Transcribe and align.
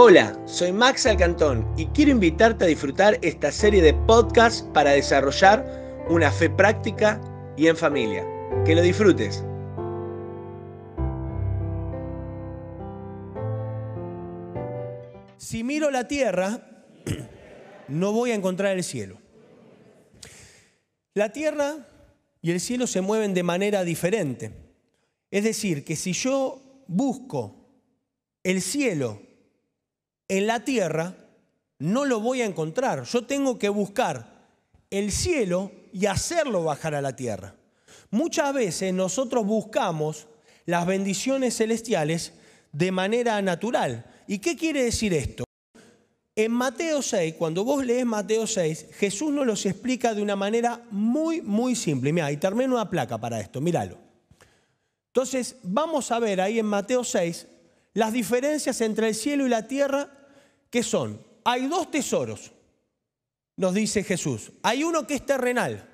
Hola, 0.00 0.40
soy 0.46 0.70
Max 0.70 1.06
Alcantón 1.06 1.66
y 1.76 1.86
quiero 1.86 2.12
invitarte 2.12 2.64
a 2.64 2.68
disfrutar 2.68 3.18
esta 3.20 3.50
serie 3.50 3.82
de 3.82 3.94
podcasts 3.94 4.62
para 4.72 4.92
desarrollar 4.92 6.06
una 6.08 6.30
fe 6.30 6.48
práctica 6.48 7.20
y 7.56 7.66
en 7.66 7.76
familia. 7.76 8.24
Que 8.64 8.76
lo 8.76 8.82
disfrutes. 8.82 9.42
Si 15.36 15.64
miro 15.64 15.90
la 15.90 16.06
tierra, 16.06 16.60
no 17.88 18.12
voy 18.12 18.30
a 18.30 18.36
encontrar 18.36 18.76
el 18.76 18.84
cielo. 18.84 19.18
La 21.14 21.32
tierra 21.32 21.88
y 22.40 22.52
el 22.52 22.60
cielo 22.60 22.86
se 22.86 23.00
mueven 23.00 23.34
de 23.34 23.42
manera 23.42 23.82
diferente. 23.82 24.67
Es 25.30 25.44
decir, 25.44 25.84
que 25.84 25.96
si 25.96 26.12
yo 26.12 26.84
busco 26.86 27.54
el 28.42 28.62
cielo 28.62 29.20
en 30.26 30.46
la 30.46 30.64
tierra, 30.64 31.14
no 31.78 32.04
lo 32.04 32.20
voy 32.20 32.42
a 32.42 32.46
encontrar. 32.46 33.04
Yo 33.04 33.26
tengo 33.26 33.58
que 33.58 33.68
buscar 33.68 34.48
el 34.90 35.12
cielo 35.12 35.70
y 35.92 36.06
hacerlo 36.06 36.64
bajar 36.64 36.94
a 36.94 37.02
la 37.02 37.14
tierra. 37.14 37.54
Muchas 38.10 38.54
veces 38.54 38.94
nosotros 38.94 39.44
buscamos 39.44 40.26
las 40.64 40.86
bendiciones 40.86 41.56
celestiales 41.56 42.32
de 42.72 42.90
manera 42.90 43.40
natural. 43.42 44.06
¿Y 44.26 44.38
qué 44.38 44.56
quiere 44.56 44.84
decir 44.84 45.12
esto? 45.12 45.44
En 46.34 46.52
Mateo 46.52 47.02
6, 47.02 47.34
cuando 47.34 47.64
vos 47.64 47.84
lees 47.84 48.06
Mateo 48.06 48.46
6, 48.46 48.86
Jesús 48.92 49.32
nos 49.32 49.44
los 49.44 49.66
explica 49.66 50.14
de 50.14 50.22
una 50.22 50.36
manera 50.36 50.84
muy, 50.90 51.42
muy 51.42 51.74
simple. 51.74 52.12
Mira, 52.12 52.30
y 52.30 52.36
termino 52.36 52.74
una 52.74 52.88
placa 52.88 53.18
para 53.18 53.40
esto, 53.40 53.60
míralo. 53.60 54.07
Entonces, 55.18 55.56
vamos 55.64 56.12
a 56.12 56.20
ver 56.20 56.40
ahí 56.40 56.60
en 56.60 56.66
Mateo 56.66 57.02
6 57.02 57.48
las 57.94 58.12
diferencias 58.12 58.80
entre 58.80 59.08
el 59.08 59.16
cielo 59.16 59.44
y 59.44 59.48
la 59.48 59.66
tierra, 59.66 60.08
que 60.70 60.84
son, 60.84 61.20
hay 61.42 61.66
dos 61.66 61.90
tesoros, 61.90 62.52
nos 63.56 63.74
dice 63.74 64.04
Jesús. 64.04 64.52
Hay 64.62 64.84
uno 64.84 65.08
que 65.08 65.16
es 65.16 65.26
terrenal 65.26 65.84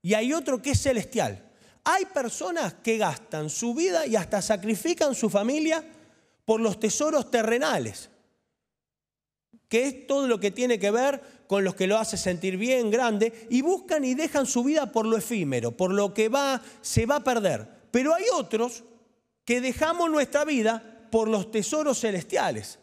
y 0.00 0.14
hay 0.14 0.32
otro 0.32 0.62
que 0.62 0.70
es 0.70 0.80
celestial. 0.80 1.52
Hay 1.84 2.06
personas 2.06 2.72
que 2.82 2.96
gastan 2.96 3.50
su 3.50 3.74
vida 3.74 4.06
y 4.06 4.16
hasta 4.16 4.40
sacrifican 4.40 5.14
su 5.14 5.28
familia 5.28 5.84
por 6.46 6.58
los 6.58 6.80
tesoros 6.80 7.30
terrenales, 7.30 8.08
que 9.68 9.84
es 9.84 10.06
todo 10.06 10.26
lo 10.26 10.40
que 10.40 10.50
tiene 10.50 10.78
que 10.78 10.90
ver 10.90 11.20
con 11.46 11.62
los 11.62 11.74
que 11.74 11.86
lo 11.86 11.98
hace 11.98 12.16
sentir 12.16 12.56
bien, 12.56 12.90
grande, 12.90 13.46
y 13.50 13.60
buscan 13.60 14.02
y 14.02 14.14
dejan 14.14 14.46
su 14.46 14.64
vida 14.64 14.90
por 14.90 15.04
lo 15.04 15.18
efímero, 15.18 15.72
por 15.72 15.92
lo 15.92 16.14
que 16.14 16.30
va, 16.30 16.62
se 16.80 17.04
va 17.04 17.16
a 17.16 17.24
perder. 17.24 17.81
Pero 17.92 18.14
hay 18.14 18.24
otros 18.34 18.82
que 19.44 19.60
dejamos 19.60 20.10
nuestra 20.10 20.44
vida 20.44 21.06
por 21.12 21.28
los 21.28 21.52
tesoros 21.52 22.00
celestiales, 22.00 22.78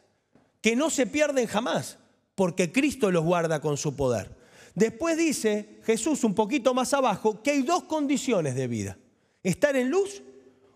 que 0.61 0.75
no 0.75 0.89
se 0.89 1.07
pierden 1.07 1.47
jamás, 1.47 1.97
porque 2.35 2.71
Cristo 2.71 3.11
los 3.11 3.25
guarda 3.25 3.59
con 3.59 3.75
su 3.75 3.95
poder. 3.95 4.37
Después 4.75 5.17
dice 5.17 5.79
Jesús 5.83 6.23
un 6.23 6.35
poquito 6.35 6.73
más 6.73 6.93
abajo 6.93 7.41
que 7.41 7.51
hay 7.51 7.63
dos 7.63 7.83
condiciones 7.85 8.55
de 8.55 8.67
vida, 8.67 8.97
estar 9.43 9.75
en 9.75 9.89
luz 9.89 10.21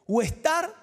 o 0.07 0.21
estar 0.21 0.73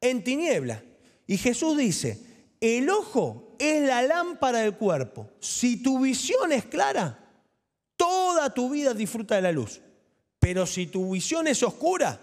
en 0.00 0.24
tiniebla. 0.24 0.82
Y 1.26 1.38
Jesús 1.38 1.76
dice, 1.78 2.20
el 2.60 2.90
ojo 2.90 3.54
es 3.60 3.86
la 3.86 4.02
lámpara 4.02 4.58
del 4.60 4.74
cuerpo. 4.74 5.30
Si 5.38 5.82
tu 5.82 6.00
visión 6.00 6.52
es 6.52 6.64
clara, 6.64 7.16
toda 7.96 8.52
tu 8.52 8.70
vida 8.70 8.92
disfruta 8.92 9.36
de 9.36 9.42
la 9.42 9.52
luz. 9.52 9.80
Pero 10.40 10.66
si 10.66 10.88
tu 10.88 11.12
visión 11.12 11.46
es 11.46 11.62
oscura, 11.62 12.20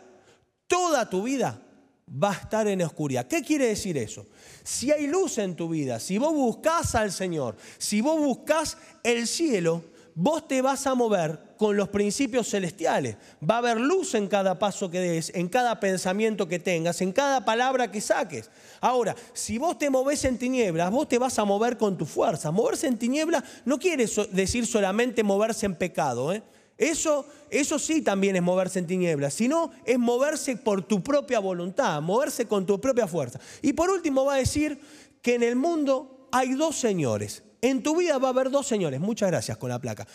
toda 0.68 1.10
tu 1.10 1.24
vida 1.24 1.62
va 2.08 2.32
a 2.32 2.36
estar 2.36 2.68
en 2.68 2.82
oscuridad. 2.82 3.28
¿Qué 3.28 3.42
quiere 3.42 3.68
decir 3.68 3.98
eso? 3.98 4.28
Si 4.64 4.92
hay 4.92 5.08
luz 5.08 5.38
en 5.38 5.56
tu 5.56 5.70
vida, 5.70 6.00
si 6.00 6.18
vos 6.18 6.34
buscas 6.34 6.96
al 6.96 7.12
Señor, 7.12 7.56
si 7.78 8.02
vos 8.02 8.20
buscas 8.20 8.78
el 9.04 9.28
cielo, 9.28 9.84
vos 10.14 10.48
te 10.48 10.62
vas 10.62 10.88
a 10.88 10.96
mover 10.96 11.56
con 11.58 11.76
los 11.76 11.90
principios 11.90 12.50
celestiales. 12.50 13.18
Va 13.48 13.56
a 13.56 13.58
haber 13.60 13.80
luz 13.80 14.16
en 14.16 14.28
cada 14.28 14.58
paso 14.58 14.90
que 14.90 15.00
des, 15.00 15.32
en 15.36 15.50
cada 15.50 15.80
pensamiento 15.80 16.48
que 16.48 16.60
tengas, 16.60 17.02
en 17.02 17.12
cada 17.12 17.44
palabra 17.44 17.92
que 17.92 18.02
saques. 18.02 18.50
Ahora, 18.82 19.16
si 19.34 19.58
vos 19.58 19.78
te 19.78 19.90
moves 19.90 20.24
en 20.26 20.38
tinieblas, 20.38 20.92
vos 20.92 21.08
te 21.08 21.18
vas 21.18 21.38
a 21.38 21.46
mover 21.46 21.78
con 21.78 21.98
tu 21.98 22.06
fuerza. 22.06 22.52
Moverse 22.52 22.88
en 22.88 22.98
tinieblas 22.98 23.44
no 23.66 23.78
quiere 23.78 24.08
decir 24.32 24.66
solamente 24.66 25.24
moverse 25.24 25.66
en 25.66 25.76
pecado. 25.76 26.34
¿eh? 26.34 26.44
Eso, 26.78 27.26
eso 27.50 27.80
sí 27.80 28.02
también 28.02 28.36
es 28.36 28.42
moverse 28.42 28.80
en 28.80 28.88
tinieblas, 28.88 29.34
sino 29.34 29.72
es 29.86 29.98
moverse 29.98 30.58
por 30.58 30.82
tu 30.84 31.02
propia 31.02 31.40
voluntad, 31.40 32.02
moverse 32.02 32.48
con 32.48 32.66
tu 32.66 32.80
propia 32.82 33.08
fuerza. 33.08 33.40
Y 33.62 33.74
por 33.74 33.90
último 33.90 34.26
va 34.26 34.36
a 34.36 34.38
decir 34.38 34.80
que 35.22 35.36
en 35.36 35.44
el 35.44 35.56
mundo 35.56 36.28
hay 36.32 36.54
dos 36.54 36.76
señores. 36.76 37.44
En 37.62 37.82
tu 37.82 37.96
vida 37.96 38.18
va 38.18 38.28
a 38.28 38.32
haber 38.32 38.52
dos 38.52 38.68
señores. 38.68 39.00
Muchas 39.00 39.30
gracias 39.30 39.58
con 39.58 39.70
la 39.70 39.80
placa. 39.80 40.06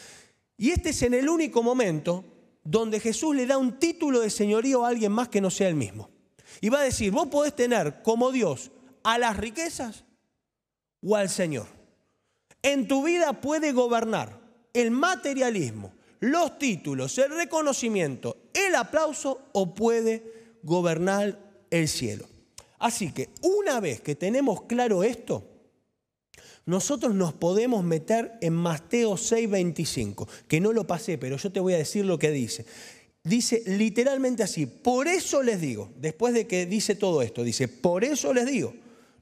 Y 0.57 0.71
este 0.71 0.91
es 0.91 1.03
en 1.03 1.15
el 1.15 1.29
único 1.29 1.63
momento 1.63 2.25
donde 2.63 3.01
Jesús 3.01 3.35
le 3.35 3.47
da 3.47 3.57
un 3.57 3.79
título 3.79 4.21
de 4.21 4.31
señorío 4.31 4.85
a 4.85 4.89
alguien 4.89 5.13
más 5.13 5.29
que 5.29 5.41
no 5.41 5.51
sea 5.51 5.69
el 5.69 5.75
mismo. 5.75 6.11
Y 6.61 6.69
va 6.69 6.81
a 6.81 6.85
decir, 6.85 7.11
vos 7.11 7.29
podés 7.29 7.57
tener 7.57 8.03
como 8.03 8.31
Dios 8.33 8.71
a 9.03 9.19
las 9.19 9.37
riquezas 9.37 10.05
o 11.03 11.17
al 11.17 11.31
Señor. 11.31 11.67
En 12.63 12.87
tu 12.87 13.05
vida 13.05 13.41
puede 13.41 13.73
gobernar 13.73 14.39
el 14.75 14.91
materialismo, 14.91 15.95
los 16.21 16.59
títulos, 16.59 17.17
el 17.19 17.35
reconocimiento, 17.35 18.37
el 18.55 18.75
aplauso 18.75 19.41
o 19.53 19.75
puede 19.75 20.59
gobernar 20.63 21.39
el 21.71 21.89
cielo. 21.89 22.27
Así 22.79 23.13
que 23.13 23.31
una 23.43 23.81
vez 23.81 24.01
que 24.01 24.15
tenemos 24.15 24.63
claro 24.63 25.03
esto, 25.03 25.45
nosotros 26.67 27.15
nos 27.15 27.33
podemos 27.33 27.83
meter 27.85 28.39
en 28.41 28.55
Mateo 28.55 29.17
6:25, 29.17 30.29
que 30.47 30.61
no 30.61 30.73
lo 30.73 30.87
pasé, 30.87 31.19
pero 31.19 31.37
yo 31.37 31.51
te 31.51 31.61
voy 31.61 31.75
a 31.75 31.79
decir 31.79 32.05
lo 32.05 32.19
que 32.19 32.31
dice. 32.31 32.65
Dice 33.23 33.63
literalmente 33.67 34.43
así, 34.43 34.67
por 34.67 35.09
eso 35.09 35.43
les 35.43 35.61
digo, 35.61 35.91
después 35.97 36.33
de 36.33 36.47
que 36.47 36.65
dice 36.65 36.95
todo 36.95 37.21
esto, 37.21 37.45
dice, 37.45 37.69
por 37.69 38.03
eso 38.03 38.33
les 38.33 38.47
digo, 38.47 38.75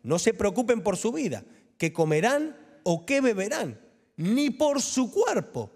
no 0.05 0.21
se 0.21 0.35
preocupen 0.35 0.83
por 0.83 0.97
su 0.97 1.11
vida, 1.11 1.45
que 1.79 1.93
comerán 1.93 2.57
o 2.85 3.05
qué 3.05 3.21
beberán, 3.21 3.81
ni 4.17 4.51
por 4.51 4.81
su 4.81 5.11
cuerpo, 5.11 5.73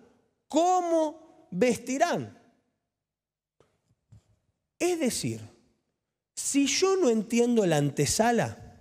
cómo 0.53 1.49
vestirán. 1.51 2.39
Es 4.79 5.01
decir, 5.01 5.41
si 6.35 6.67
yo 6.67 6.95
no 6.97 7.09
entiendo 7.09 7.65
la 7.65 7.79
antesala, 7.79 8.79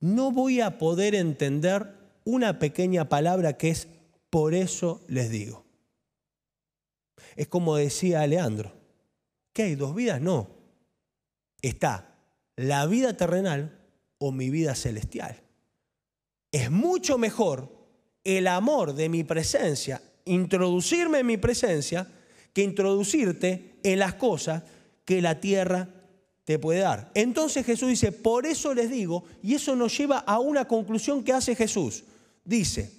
no 0.00 0.32
voy 0.32 0.60
a 0.60 0.76
poder 0.76 1.14
entender 1.14 1.94
una 2.24 2.58
pequeña 2.58 3.08
palabra 3.08 3.56
que 3.56 3.70
es 3.70 3.86
por 4.28 4.54
eso 4.54 5.04
les 5.06 5.30
digo. 5.30 5.64
Es 7.36 7.46
como 7.46 7.76
decía 7.76 8.26
Leandro, 8.26 8.72
¿qué 9.52 9.62
hay 9.62 9.74
dos 9.76 9.94
vidas? 9.94 10.20
No. 10.20 10.48
Está 11.62 12.12
la 12.56 12.86
vida 12.86 13.16
terrenal 13.16 13.86
o 14.18 14.32
mi 14.32 14.50
vida 14.50 14.74
celestial. 14.74 15.40
Es 16.50 16.72
mucho 16.72 17.18
mejor 17.18 17.70
el 18.24 18.48
amor 18.48 18.94
de 18.94 19.08
mi 19.08 19.22
presencia, 19.22 20.02
introducirme 20.24 21.20
en 21.20 21.26
mi 21.26 21.36
presencia, 21.36 22.06
que 22.52 22.62
introducirte 22.62 23.76
en 23.82 23.98
las 23.98 24.14
cosas 24.14 24.62
que 25.04 25.20
la 25.20 25.40
tierra 25.40 25.88
te 26.44 26.58
puede 26.58 26.80
dar. 26.80 27.10
Entonces 27.14 27.64
Jesús 27.66 27.88
dice, 27.88 28.12
por 28.12 28.46
eso 28.46 28.74
les 28.74 28.90
digo, 28.90 29.24
y 29.42 29.54
eso 29.54 29.74
nos 29.74 29.96
lleva 29.96 30.18
a 30.18 30.38
una 30.38 30.66
conclusión 30.66 31.24
que 31.24 31.32
hace 31.32 31.56
Jesús 31.56 32.04
dice, 32.44 32.92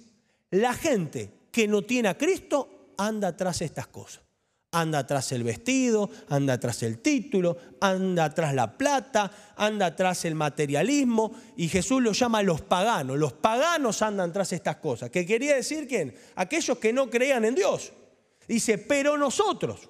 la 0.50 0.74
gente 0.74 1.30
que 1.50 1.68
no 1.68 1.82
tiene 1.82 2.08
a 2.08 2.18
Cristo 2.18 2.92
anda 2.98 3.36
tras 3.36 3.62
estas 3.62 3.86
cosas. 3.86 4.25
Anda 4.72 5.06
tras 5.06 5.32
el 5.32 5.42
vestido, 5.42 6.10
anda 6.28 6.58
tras 6.60 6.82
el 6.82 6.98
título, 6.98 7.56
anda 7.80 8.28
tras 8.34 8.54
la 8.54 8.76
plata, 8.76 9.54
anda 9.56 9.94
tras 9.96 10.24
el 10.24 10.34
materialismo. 10.34 11.32
Y 11.56 11.68
Jesús 11.68 12.02
lo 12.02 12.12
llama 12.12 12.42
los 12.42 12.60
paganos. 12.62 13.18
Los 13.18 13.32
paganos 13.32 14.02
andan 14.02 14.32
tras 14.32 14.52
estas 14.52 14.76
cosas. 14.76 15.10
¿Qué 15.10 15.24
quería 15.24 15.56
decir 15.56 15.86
quién? 15.88 16.14
Aquellos 16.34 16.78
que 16.78 16.92
no 16.92 17.08
creían 17.08 17.44
en 17.44 17.54
Dios. 17.54 17.92
Dice, 18.46 18.78
pero 18.78 19.16
nosotros, 19.16 19.88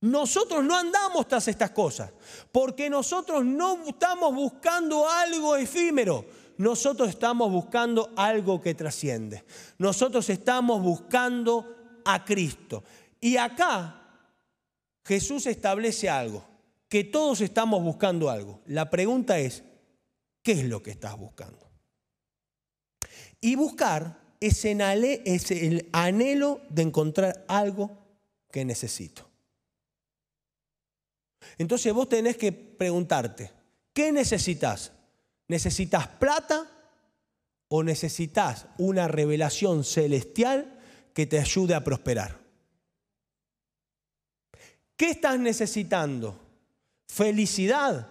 nosotros 0.00 0.64
no 0.64 0.76
andamos 0.76 1.28
tras 1.28 1.48
estas 1.48 1.70
cosas, 1.70 2.10
porque 2.52 2.90
nosotros 2.90 3.44
no 3.44 3.84
estamos 3.86 4.34
buscando 4.34 5.08
algo 5.08 5.56
efímero 5.56 6.24
nosotros 6.60 7.08
estamos 7.08 7.50
buscando 7.50 8.10
algo 8.16 8.60
que 8.60 8.74
trasciende. 8.74 9.44
Nosotros 9.78 10.28
estamos 10.28 10.82
buscando 10.82 11.74
a 12.04 12.22
Cristo. 12.22 12.84
Y 13.20 13.36
acá 13.36 14.00
Jesús 15.04 15.46
establece 15.46 16.08
algo, 16.08 16.44
que 16.88 17.04
todos 17.04 17.40
estamos 17.40 17.82
buscando 17.82 18.30
algo. 18.30 18.62
La 18.66 18.88
pregunta 18.90 19.38
es, 19.38 19.62
¿qué 20.42 20.52
es 20.52 20.64
lo 20.64 20.82
que 20.82 20.90
estás 20.90 21.16
buscando? 21.18 21.70
Y 23.40 23.54
buscar 23.56 24.20
es, 24.40 24.64
el 24.64 25.88
anhelo 25.92 26.62
de 26.70 26.82
encontrar 26.82 27.44
algo 27.48 27.90
que 28.50 28.64
necesito. 28.64 29.28
Entonces 31.58 31.92
vos 31.92 32.08
tenés 32.08 32.36
que 32.36 32.52
preguntarte, 32.52 33.50
¿qué 33.92 34.12
necesitas? 34.12 34.92
¿Necesitas 35.48 36.06
plata 36.06 36.70
o 37.68 37.82
necesitas 37.82 38.66
una 38.78 39.08
revelación 39.08 39.84
celestial 39.84 40.78
que 41.12 41.26
te 41.26 41.38
ayude 41.38 41.74
a 41.74 41.84
prosperar? 41.84 42.39
¿Qué 45.00 45.08
estás 45.08 45.38
necesitando? 45.38 46.38
¿Felicidad 47.06 48.08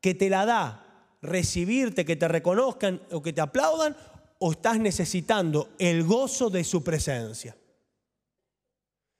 que 0.00 0.12
te 0.12 0.28
la 0.28 0.44
da 0.44 1.14
recibirte, 1.22 2.04
que 2.04 2.16
te 2.16 2.26
reconozcan 2.26 3.00
o 3.12 3.22
que 3.22 3.32
te 3.32 3.40
aplaudan? 3.40 3.96
¿O 4.40 4.50
estás 4.50 4.80
necesitando 4.80 5.68
el 5.78 6.02
gozo 6.02 6.50
de 6.50 6.64
su 6.64 6.82
presencia? 6.82 7.56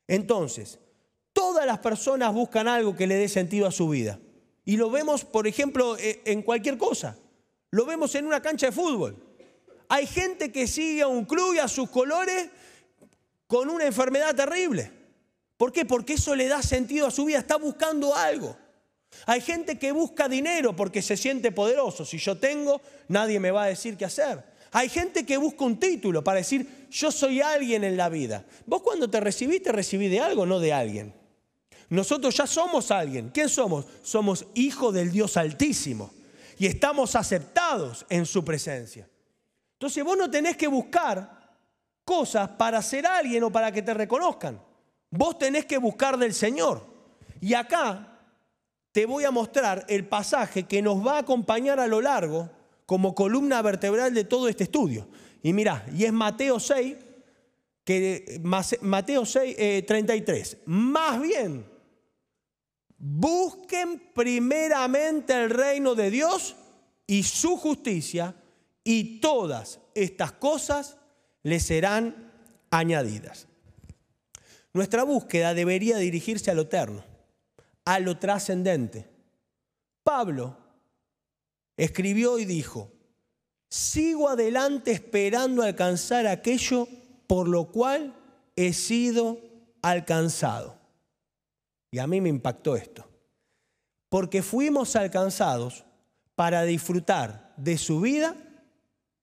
Entonces, 0.09 0.81
todas 1.33 1.65
las 1.65 1.79
personas 1.79 2.35
buscan 2.35 2.67
algo 2.67 2.97
que 2.97 3.07
le 3.07 3.15
dé 3.15 3.29
sentido 3.29 3.69
a 3.69 3.71
su 3.71 3.89
vida. 3.89 4.19
Y 4.65 4.77
lo 4.77 4.91
vemos, 4.91 5.25
por 5.25 5.47
ejemplo, 5.47 5.97
e, 5.99 6.23
en 6.25 6.43
cualquier 6.43 6.77
cosa. 6.77 7.17
Lo 7.71 7.87
vemos 7.87 8.17
en 8.17 8.27
una 8.27 8.43
cancha 8.43 8.67
de 8.67 8.73
fútbol. 8.73 9.17
Hay 9.89 10.09
gente 10.09 10.51
que 10.51 10.67
sigue 10.67 11.03
a 11.03 11.07
un 11.07 11.25
club 11.25 11.55
y 11.55 11.61
a 11.61 11.69
sus 11.69 11.89
colores 11.89 12.51
con 13.47 13.71
una 13.71 13.87
enfermedad 13.87 14.35
terrible. 14.35 15.02
¿Por 15.63 15.71
qué? 15.71 15.85
Porque 15.85 16.15
eso 16.15 16.35
le 16.35 16.49
da 16.49 16.61
sentido 16.61 17.07
a 17.07 17.13
su 17.13 17.25
vida, 17.25 17.39
está 17.39 17.55
buscando 17.55 18.17
algo. 18.17 18.57
Hay 19.27 19.41
gente 19.41 19.79
que 19.79 19.93
busca 19.93 20.29
dinero 20.29 20.75
porque 20.75 21.01
se 21.03 21.17
siente 21.17 21.53
poderoso. 21.53 22.05
Si 22.05 22.19
yo 22.19 22.37
tengo, 22.37 22.81
nadie 23.07 23.39
me 23.39 23.53
va 23.53 23.63
a 23.63 23.67
decir 23.69 23.97
qué 23.97 24.05
hacer. 24.05 24.43
Hay 24.73 24.89
gente 24.89 25.25
que 25.25 25.37
busca 25.37 25.65
un 25.65 25.79
título 25.79 26.25
para 26.25 26.39
decir, 26.39 26.89
yo 26.91 27.13
soy 27.13 27.43
alguien 27.43 27.85
en 27.85 27.97
la 27.97 28.09
vida. 28.09 28.45
Vos 28.67 28.83
cuando 28.83 29.09
te 29.09 29.21
recibiste, 29.21 29.71
recibí 29.71 30.09
de 30.09 30.19
algo, 30.19 30.47
no 30.47 30.59
de 30.59 30.73
alguien. 30.73 31.15
Nosotros 31.91 32.37
ya 32.37 32.49
somos 32.49 32.91
alguien. 32.91 33.31
¿Quién 33.33 33.49
somos? 33.49 33.87
Somos 34.03 34.47
hijos 34.55 34.93
del 34.93 35.13
Dios 35.13 35.37
Altísimo 35.37 36.13
y 36.59 36.67
estamos 36.67 37.15
aceptados 37.15 38.05
en 38.09 38.27
su 38.27 38.45
presencia. 38.45 39.09
Entonces 39.75 40.03
vos 40.03 40.19
no 40.19 40.29
tenés 40.29 40.57
que 40.57 40.67
buscar 40.67 41.55
cosas 42.05 42.49
para 42.49 42.83
ser 42.83 43.07
alguien 43.07 43.45
o 43.45 43.53
para 43.53 43.71
que 43.71 43.83
te 43.83 43.95
reconozcan. 43.95 44.72
Vos 45.13 45.39
tenés 45.39 45.67
que 45.67 45.79
buscar 45.79 46.19
del 46.19 46.33
Señor. 46.33 46.85
Y 47.41 47.55
acá 47.55 48.19
te 48.93 49.05
voy 49.07 49.25
a 49.25 49.31
mostrar 49.31 49.85
el 49.89 50.09
pasaje 50.09 50.65
que 50.65 50.81
nos 50.83 51.07
va 51.07 51.17
a 51.17 51.21
acompañar 51.21 51.79
a 51.79 51.87
lo 51.87 52.01
largo 52.01 52.51
como 52.87 53.15
columna 53.15 53.61
vertebral 53.63 54.15
de 54.15 54.25
todo 54.25 54.49
este 54.49 54.65
estudio. 54.65 55.07
Y 55.43 55.53
mirá, 55.53 55.85
y 55.95 56.05
es 56.05 56.13
Mateo 56.13 56.59
6, 56.59 56.97
que, 57.85 58.41
Mateo 58.81 59.27
6, 59.27 59.87
33. 59.87 60.55
Eh, 60.55 60.59
Más 60.67 61.21
bien, 61.21 61.67
busquen 62.97 64.11
primeramente 64.15 65.35
el 65.35 65.51
reino 65.51 65.95
de 65.95 66.11
Dios 66.11 66.57
y 67.07 67.23
su 67.23 67.59
justicia, 67.59 68.35
y 68.85 69.21
todas 69.21 69.79
estas 69.95 70.33
cosas 70.33 70.97
les 71.43 71.65
serán 71.65 72.33
añadidas. 72.71 73.47
Nuestra 74.75 75.05
búsqueda 75.05 75.53
debería 75.53 75.99
dirigirse 75.99 76.51
a 76.51 76.55
lo 76.55 76.63
eterno, 76.63 77.05
a 77.85 78.01
lo 78.01 78.19
trascendente. 78.19 79.07
Pablo 80.03 80.57
escribió 81.77 82.39
y 82.39 82.47
dijo, 82.47 82.91
sigo 83.69 84.29
adelante 84.29 84.93
esperando 84.93 85.63
alcanzar 85.63 86.27
aquello 86.27 86.89
por 87.27 87.49
lo 87.49 87.71
cual 87.71 88.15
he 88.57 88.73
sido 88.73 89.41
alcanzado. 89.83 90.79
Y 91.91 91.99
a 91.99 92.07
mí 92.07 92.23
me 92.23 92.31
impactó 92.31 92.75
esto, 92.75 93.07
porque 94.09 94.43
fuimos 94.43 94.97
alcanzados 94.97 95.85
para 96.35 96.63
disfrutar 96.63 97.53
de 97.59 97.77
su 97.77 98.01
vida 98.01 98.35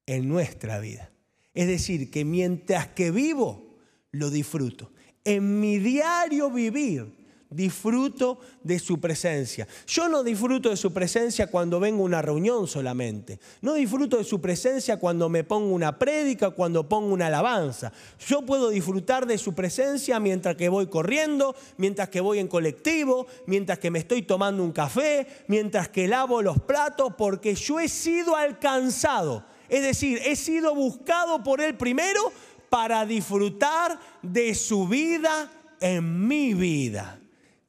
en 0.05 0.29
nuestra 0.29 0.79
vida. 0.79 1.09
Es 1.55 1.67
decir, 1.67 2.11
que 2.11 2.23
mientras 2.23 2.87
que 2.89 3.09
vivo, 3.09 3.79
lo 4.11 4.29
disfruto 4.29 4.91
en 5.35 5.59
mi 5.59 5.77
diario 5.77 6.49
vivir 6.49 7.19
disfruto 7.49 8.39
de 8.63 8.77
su 8.77 8.99
presencia. 8.99 9.67
Yo 9.87 10.07
no 10.07 10.23
disfruto 10.23 10.69
de 10.69 10.77
su 10.77 10.93
presencia 10.93 11.47
cuando 11.47 11.79
vengo 11.79 12.03
a 12.03 12.05
una 12.05 12.21
reunión 12.21 12.67
solamente. 12.67 13.39
No 13.61 13.73
disfruto 13.73 14.17
de 14.17 14.23
su 14.23 14.39
presencia 14.39 14.97
cuando 14.97 15.29
me 15.29 15.43
pongo 15.43 15.73
una 15.73 15.97
prédica, 15.97 16.51
cuando 16.51 16.87
pongo 16.87 17.13
una 17.13 17.27
alabanza. 17.27 17.91
Yo 18.27 18.43
puedo 18.43 18.69
disfrutar 18.69 19.25
de 19.25 19.37
su 19.37 19.53
presencia 19.53 20.19
mientras 20.19 20.55
que 20.55 20.69
voy 20.69 20.87
corriendo, 20.87 21.55
mientras 21.77 22.09
que 22.09 22.21
voy 22.21 22.39
en 22.39 22.47
colectivo, 22.47 23.25
mientras 23.47 23.79
que 23.79 23.91
me 23.91 23.99
estoy 23.99 24.21
tomando 24.21 24.63
un 24.63 24.71
café, 24.71 25.27
mientras 25.47 25.89
que 25.89 26.07
lavo 26.07 26.41
los 26.41 26.59
platos, 26.59 27.13
porque 27.17 27.55
yo 27.55 27.79
he 27.79 27.89
sido 27.89 28.35
alcanzado. 28.35 29.43
Es 29.69 29.83
decir, 29.83 30.19
he 30.25 30.35
sido 30.35 30.73
buscado 30.73 31.43
por 31.43 31.61
Él 31.61 31.77
primero 31.77 32.31
para 32.69 33.05
disfrutar 33.05 33.99
de 34.21 34.53
su 34.55 34.87
vida 34.87 35.51
en 35.79 36.27
mi 36.27 36.53
vida. 36.53 37.19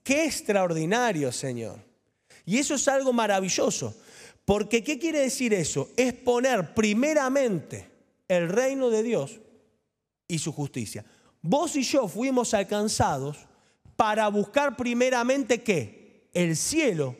Qué 0.02 0.26
extraordinario, 0.26 1.32
Señor. 1.32 1.78
Y 2.44 2.58
eso 2.58 2.74
es 2.74 2.86
algo 2.88 3.12
maravilloso. 3.12 3.94
Porque 4.44 4.82
¿qué 4.82 4.98
quiere 4.98 5.20
decir 5.20 5.54
eso? 5.54 5.90
Es 5.96 6.12
poner 6.12 6.74
primeramente 6.74 7.88
el 8.28 8.48
reino 8.48 8.90
de 8.90 9.02
Dios 9.02 9.40
y 10.26 10.38
su 10.38 10.52
justicia. 10.52 11.04
Vos 11.42 11.76
y 11.76 11.82
yo 11.82 12.08
fuimos 12.08 12.52
alcanzados 12.54 13.38
para 13.96 14.28
buscar 14.28 14.76
primeramente 14.76 15.62
qué? 15.62 16.28
El 16.32 16.56
cielo 16.56 17.16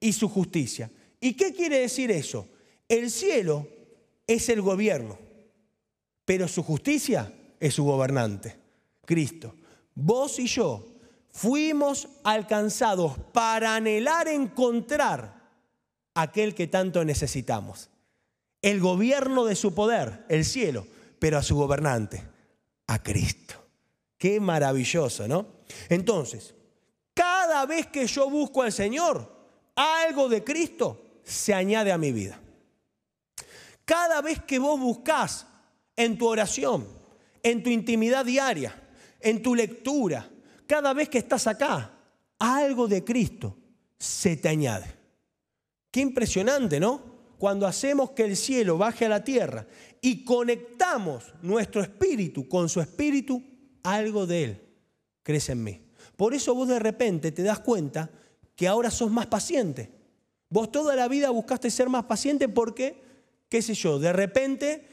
y 0.00 0.12
su 0.12 0.28
justicia. 0.28 0.90
¿Y 1.20 1.34
qué 1.34 1.52
quiere 1.52 1.80
decir 1.80 2.10
eso? 2.10 2.48
El 2.88 3.10
cielo 3.10 3.66
es 4.26 4.48
el 4.48 4.60
gobierno 4.60 5.25
pero 6.26 6.48
su 6.48 6.62
justicia 6.62 7.32
es 7.58 7.72
su 7.72 7.84
gobernante, 7.84 8.58
Cristo. 9.06 9.54
Vos 9.94 10.38
y 10.38 10.46
yo 10.46 10.84
fuimos 11.30 12.08
alcanzados 12.24 13.16
para 13.32 13.76
anhelar 13.76 14.28
encontrar 14.28 15.36
aquel 16.14 16.54
que 16.54 16.66
tanto 16.66 17.04
necesitamos. 17.04 17.88
El 18.60 18.80
gobierno 18.80 19.44
de 19.44 19.54
su 19.54 19.74
poder, 19.74 20.26
el 20.28 20.44
cielo, 20.44 20.86
pero 21.18 21.38
a 21.38 21.42
su 21.42 21.56
gobernante, 21.56 22.22
a 22.88 23.02
Cristo. 23.02 23.54
Qué 24.18 24.40
maravilloso, 24.40 25.28
¿no? 25.28 25.46
Entonces, 25.88 26.54
cada 27.14 27.64
vez 27.66 27.86
que 27.86 28.06
yo 28.06 28.28
busco 28.28 28.62
al 28.62 28.72
Señor, 28.72 29.30
algo 29.76 30.28
de 30.28 30.42
Cristo 30.42 31.20
se 31.22 31.54
añade 31.54 31.92
a 31.92 31.98
mi 31.98 32.12
vida. 32.12 32.40
Cada 33.84 34.20
vez 34.20 34.42
que 34.42 34.58
vos 34.58 34.80
buscás 34.80 35.46
en 35.96 36.18
tu 36.18 36.26
oración, 36.26 36.86
en 37.42 37.62
tu 37.62 37.70
intimidad 37.70 38.24
diaria, 38.24 38.74
en 39.20 39.42
tu 39.42 39.54
lectura, 39.54 40.28
cada 40.66 40.92
vez 40.92 41.08
que 41.08 41.18
estás 41.18 41.46
acá, 41.46 41.92
algo 42.38 42.86
de 42.86 43.02
Cristo 43.02 43.56
se 43.98 44.36
te 44.36 44.48
añade. 44.48 44.86
Qué 45.90 46.00
impresionante, 46.00 46.78
¿no? 46.78 47.16
Cuando 47.38 47.66
hacemos 47.66 48.10
que 48.10 48.24
el 48.24 48.36
cielo 48.36 48.78
baje 48.78 49.06
a 49.06 49.10
la 49.10 49.24
tierra 49.24 49.66
y 50.00 50.24
conectamos 50.24 51.34
nuestro 51.42 51.82
espíritu 51.82 52.48
con 52.48 52.68
su 52.68 52.80
espíritu, 52.80 53.42
algo 53.82 54.26
de 54.26 54.44
Él 54.44 54.62
crece 55.22 55.52
en 55.52 55.64
mí. 55.64 55.80
Por 56.16 56.34
eso 56.34 56.54
vos 56.54 56.68
de 56.68 56.78
repente 56.78 57.32
te 57.32 57.42
das 57.42 57.58
cuenta 57.60 58.10
que 58.54 58.68
ahora 58.68 58.90
sos 58.90 59.10
más 59.10 59.26
paciente. 59.26 59.90
Vos 60.48 60.70
toda 60.70 60.94
la 60.96 61.08
vida 61.08 61.30
buscaste 61.30 61.70
ser 61.70 61.88
más 61.88 62.04
paciente 62.04 62.48
porque, 62.48 63.02
qué 63.48 63.60
sé 63.60 63.74
yo, 63.74 63.98
de 63.98 64.12
repente 64.12 64.86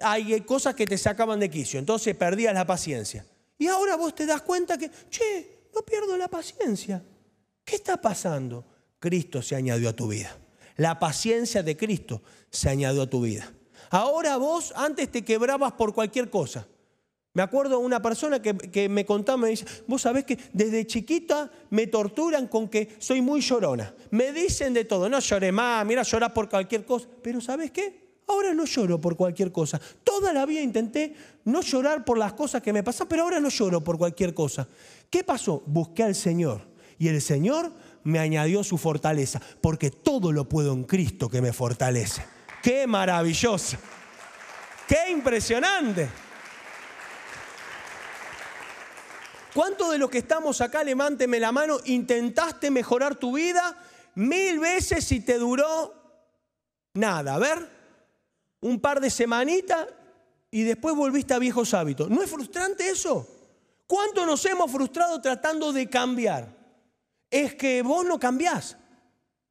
hay 0.00 0.40
cosas 0.42 0.74
que 0.74 0.86
te 0.86 0.98
sacaban 0.98 1.40
de 1.40 1.50
quicio, 1.50 1.78
entonces 1.78 2.14
perdías 2.16 2.54
la 2.54 2.66
paciencia. 2.66 3.24
Y 3.58 3.66
ahora 3.66 3.96
vos 3.96 4.14
te 4.14 4.26
das 4.26 4.42
cuenta 4.42 4.78
que, 4.78 4.90
che, 5.10 5.68
no 5.74 5.82
pierdo 5.82 6.16
la 6.16 6.28
paciencia. 6.28 7.02
¿Qué 7.64 7.76
está 7.76 8.00
pasando? 8.00 8.64
Cristo 8.98 9.42
se 9.42 9.56
añadió 9.56 9.88
a 9.88 9.92
tu 9.92 10.08
vida. 10.08 10.36
La 10.76 10.98
paciencia 10.98 11.62
de 11.62 11.76
Cristo 11.76 12.22
se 12.50 12.68
añadió 12.68 13.02
a 13.02 13.10
tu 13.10 13.22
vida. 13.22 13.52
Ahora 13.90 14.36
vos 14.36 14.72
antes 14.76 15.10
te 15.10 15.24
quebrabas 15.24 15.72
por 15.72 15.92
cualquier 15.92 16.30
cosa. 16.30 16.66
Me 17.34 17.42
acuerdo 17.42 17.78
una 17.78 18.00
persona 18.00 18.40
que, 18.40 18.88
me 18.88 19.04
contaba, 19.04 19.38
me 19.38 19.50
dice, 19.50 19.64
vos 19.86 20.02
sabés 20.02 20.24
que 20.24 20.38
desde 20.52 20.86
chiquita 20.86 21.50
me 21.70 21.86
torturan 21.86 22.48
con 22.48 22.68
que 22.68 22.96
soy 22.98 23.20
muy 23.20 23.40
llorona. 23.40 23.94
Me 24.10 24.32
dicen 24.32 24.74
de 24.74 24.84
todo, 24.84 25.08
no 25.08 25.20
lloré 25.20 25.52
más, 25.52 25.84
mira, 25.86 26.02
llorás 26.02 26.32
por 26.32 26.48
cualquier 26.48 26.84
cosa. 26.84 27.06
Pero 27.22 27.40
¿sabés 27.40 27.70
qué? 27.70 28.07
Ahora 28.28 28.52
no 28.52 28.66
lloro 28.66 29.00
por 29.00 29.16
cualquier 29.16 29.50
cosa. 29.50 29.80
Toda 30.04 30.32
la 30.32 30.44
vida 30.44 30.60
intenté 30.60 31.14
no 31.44 31.62
llorar 31.62 32.04
por 32.04 32.18
las 32.18 32.34
cosas 32.34 32.62
que 32.62 32.72
me 32.72 32.82
pasan, 32.82 33.08
pero 33.08 33.22
ahora 33.22 33.40
no 33.40 33.48
lloro 33.48 33.82
por 33.82 33.96
cualquier 33.96 34.34
cosa. 34.34 34.68
¿Qué 35.10 35.24
pasó? 35.24 35.62
Busqué 35.66 36.02
al 36.02 36.14
Señor 36.14 36.60
y 36.98 37.08
el 37.08 37.22
Señor 37.22 37.72
me 38.04 38.18
añadió 38.18 38.62
su 38.64 38.78
fortaleza, 38.78 39.40
porque 39.60 39.90
todo 39.90 40.32
lo 40.32 40.48
puedo 40.48 40.72
en 40.72 40.84
Cristo 40.84 41.28
que 41.28 41.40
me 41.40 41.52
fortalece. 41.52 42.22
¡Qué 42.62 42.86
maravilloso! 42.86 43.76
¡Qué 44.86 45.10
impresionante! 45.10 46.08
¿Cuántos 49.54 49.90
de 49.90 49.98
los 49.98 50.10
que 50.10 50.18
estamos 50.18 50.60
acá, 50.60 50.84
levánteme 50.84 51.40
la 51.40 51.50
mano, 51.50 51.78
intentaste 51.86 52.70
mejorar 52.70 53.16
tu 53.16 53.36
vida 53.36 53.76
mil 54.14 54.58
veces 54.58 55.10
y 55.12 55.20
te 55.20 55.38
duró 55.38 55.94
nada? 56.94 57.34
A 57.34 57.38
ver, 57.38 57.77
un 58.60 58.80
par 58.80 59.00
de 59.00 59.10
semanitas 59.10 59.86
y 60.50 60.62
después 60.62 60.94
volviste 60.94 61.34
a 61.34 61.38
viejos 61.38 61.74
hábitos. 61.74 62.08
¿No 62.08 62.22
es 62.22 62.30
frustrante 62.30 62.88
eso? 62.88 63.26
¿Cuánto 63.86 64.26
nos 64.26 64.44
hemos 64.44 64.70
frustrado 64.70 65.20
tratando 65.20 65.72
de 65.72 65.88
cambiar? 65.88 66.54
Es 67.30 67.54
que 67.54 67.82
vos 67.82 68.04
no 68.04 68.18
cambiás. 68.18 68.76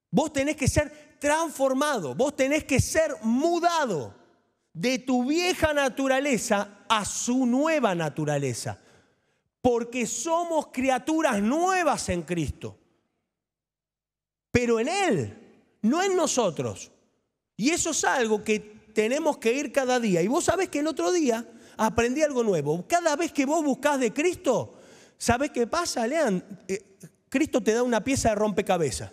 Vos 0.10 0.32
tenés 0.34 0.56
que 0.56 0.68
ser 0.68 1.18
transformado, 1.20 2.16
vos 2.16 2.36
tenés 2.36 2.64
que 2.64 2.80
ser 2.80 3.16
mudado 3.24 4.14
de 4.74 5.00
tu 5.00 5.26
vieja 5.26 5.74
naturaleza 5.74 6.86
a 6.88 7.04
su 7.04 7.46
nueva 7.46 7.96
naturaleza. 7.96 8.80
Porque 9.62 10.06
somos 10.06 10.68
criaturas 10.68 11.42
nuevas 11.42 12.10
en 12.10 12.22
Cristo. 12.22 12.78
Pero 14.52 14.80
en 14.80 14.88
Él, 14.88 15.38
no 15.82 16.02
en 16.02 16.16
nosotros. 16.16 16.92
Y 17.56 17.72
eso 17.72 17.90
es 17.90 18.04
algo 18.04 18.44
que 18.44 18.77
tenemos 18.98 19.38
que 19.38 19.54
ir 19.54 19.72
cada 19.72 20.00
día. 20.00 20.24
Y 20.24 20.28
vos 20.28 20.46
sabés 20.46 20.70
que 20.70 20.80
el 20.80 20.88
otro 20.88 21.12
día 21.12 21.48
aprendí 21.78 22.24
algo 22.24 22.42
nuevo. 22.44 22.84
Cada 22.88 23.16
vez 23.16 23.32
que 23.32 23.46
vos 23.46 23.64
buscas 23.64 24.00
de 24.00 24.12
Cristo, 24.12 24.74
¿sabés 25.20 25.52
qué 25.52 25.68
pasa? 25.68 26.08
Lean, 26.08 26.44
eh, 26.68 26.98
Cristo 27.30 27.62
te 27.62 27.74
da 27.74 27.84
una 27.84 28.04
pieza 28.04 28.30
de 28.30 28.36
rompecabezas. 28.36 29.12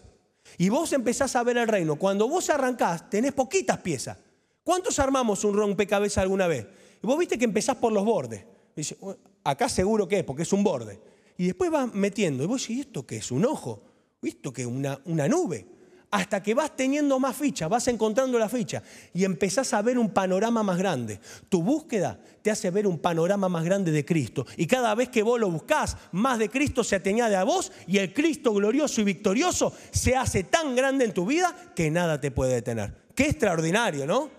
Y 0.56 0.70
vos 0.70 0.90
empezás 0.94 1.36
a 1.36 1.42
ver 1.42 1.58
el 1.58 1.68
reino. 1.68 1.96
Cuando 1.96 2.26
vos 2.26 2.48
arrancás, 2.48 3.10
tenés 3.10 3.34
poquitas 3.34 3.76
piezas. 3.76 4.16
¿Cuántos 4.62 4.98
armamos 4.98 5.44
un 5.44 5.54
rompecabezas 5.54 6.22
alguna 6.22 6.46
vez? 6.46 6.66
Y 7.02 7.06
vos 7.06 7.18
viste 7.18 7.36
que 7.36 7.44
empezás 7.44 7.76
por 7.76 7.92
los 7.92 8.06
bordes. 8.06 8.42
Dice, 8.74 8.96
acá 9.44 9.68
seguro 9.68 10.08
que 10.08 10.20
es, 10.20 10.24
porque 10.24 10.44
es 10.44 10.52
un 10.54 10.64
borde. 10.64 10.98
Y 11.36 11.44
después 11.44 11.70
vas 11.70 11.92
metiendo. 11.92 12.42
Y 12.42 12.46
vos 12.46 12.62
decís, 12.62 12.86
¿esto 12.86 13.06
qué 13.06 13.18
es? 13.18 13.30
¿Un 13.30 13.44
ojo? 13.44 13.82
¿Esto 14.22 14.50
qué 14.50 14.62
es? 14.62 14.66
Una, 14.66 14.98
una 15.04 15.28
nube 15.28 15.73
hasta 16.14 16.40
que 16.40 16.54
vas 16.54 16.76
teniendo 16.76 17.18
más 17.18 17.36
fichas, 17.36 17.68
vas 17.68 17.88
encontrando 17.88 18.38
la 18.38 18.48
ficha 18.48 18.84
y 19.12 19.24
empezás 19.24 19.74
a 19.74 19.82
ver 19.82 19.98
un 19.98 20.10
panorama 20.10 20.62
más 20.62 20.78
grande. 20.78 21.18
Tu 21.48 21.60
búsqueda 21.60 22.20
te 22.40 22.52
hace 22.52 22.70
ver 22.70 22.86
un 22.86 23.00
panorama 23.00 23.48
más 23.48 23.64
grande 23.64 23.90
de 23.90 24.04
Cristo. 24.04 24.46
Y 24.56 24.68
cada 24.68 24.94
vez 24.94 25.08
que 25.08 25.24
vos 25.24 25.40
lo 25.40 25.50
buscás, 25.50 25.96
más 26.12 26.38
de 26.38 26.48
Cristo 26.48 26.84
se 26.84 27.00
te 27.00 27.10
añade 27.10 27.34
a 27.34 27.42
vos 27.42 27.72
y 27.88 27.98
el 27.98 28.14
Cristo 28.14 28.54
glorioso 28.54 29.00
y 29.00 29.04
victorioso 29.04 29.72
se 29.90 30.14
hace 30.14 30.44
tan 30.44 30.76
grande 30.76 31.04
en 31.04 31.12
tu 31.12 31.26
vida 31.26 31.52
que 31.74 31.90
nada 31.90 32.20
te 32.20 32.30
puede 32.30 32.54
detener. 32.54 32.94
Qué 33.16 33.24
extraordinario, 33.24 34.06
¿no? 34.06 34.30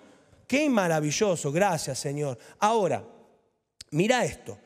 Qué 0.47 0.69
maravilloso, 0.69 1.51
gracias 1.51 1.99
Señor. 1.99 2.37
Ahora, 2.59 3.05
mira 3.91 4.23
esto. 4.23 4.57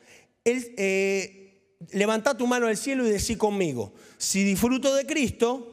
Eh, 0.44 1.74
levanta 1.90 2.36
tu 2.36 2.46
mano 2.46 2.68
al 2.68 2.76
cielo 2.76 3.04
y 3.04 3.10
decí 3.10 3.34
conmigo, 3.34 3.94
si 4.16 4.44
disfruto 4.44 4.94
de 4.94 5.06
Cristo, 5.06 5.69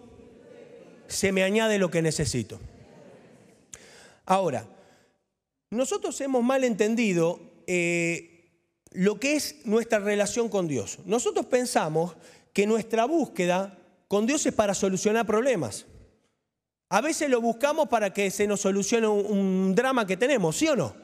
se 1.07 1.31
me 1.31 1.43
añade 1.43 1.77
lo 1.77 1.89
que 1.89 2.01
necesito. 2.01 2.59
Ahora, 4.25 4.67
nosotros 5.69 6.19
hemos 6.21 6.43
mal 6.43 6.63
entendido 6.63 7.39
eh, 7.65 8.51
lo 8.91 9.19
que 9.19 9.35
es 9.35 9.65
nuestra 9.65 9.99
relación 9.99 10.49
con 10.49 10.67
Dios. 10.67 10.99
Nosotros 11.05 11.45
pensamos 11.45 12.15
que 12.53 12.67
nuestra 12.67 13.05
búsqueda 13.05 13.77
con 14.07 14.25
Dios 14.25 14.45
es 14.45 14.53
para 14.53 14.73
solucionar 14.73 15.25
problemas. 15.25 15.85
A 16.89 17.01
veces 17.01 17.29
lo 17.29 17.41
buscamos 17.41 17.89
para 17.89 18.13
que 18.13 18.31
se 18.31 18.47
nos 18.47 18.61
solucione 18.61 19.07
un, 19.07 19.25
un 19.25 19.75
drama 19.75 20.07
que 20.07 20.15
tenemos, 20.15 20.55
¿sí 20.55 20.67
o 20.67 20.75
no? 20.75 20.95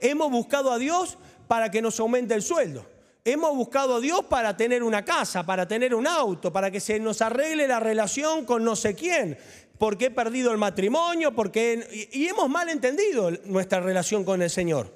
Hemos 0.00 0.30
buscado 0.30 0.70
a 0.72 0.78
Dios 0.78 1.16
para 1.48 1.70
que 1.70 1.80
nos 1.80 1.98
aumente 2.00 2.34
el 2.34 2.42
sueldo. 2.42 2.95
Hemos 3.28 3.56
buscado 3.56 3.96
a 3.96 4.00
Dios 4.00 4.24
para 4.26 4.56
tener 4.56 4.84
una 4.84 5.04
casa, 5.04 5.44
para 5.44 5.66
tener 5.66 5.96
un 5.96 6.06
auto, 6.06 6.52
para 6.52 6.70
que 6.70 6.78
se 6.78 7.00
nos 7.00 7.20
arregle 7.20 7.66
la 7.66 7.80
relación 7.80 8.44
con 8.44 8.62
no 8.62 8.76
sé 8.76 8.94
quién, 8.94 9.36
porque 9.78 10.04
he 10.04 10.10
perdido 10.12 10.52
el 10.52 10.58
matrimonio, 10.58 11.34
porque 11.34 12.08
y 12.12 12.24
hemos 12.28 12.48
mal 12.48 12.68
entendido 12.68 13.32
nuestra 13.46 13.80
relación 13.80 14.24
con 14.24 14.42
el 14.42 14.48
Señor. 14.48 14.94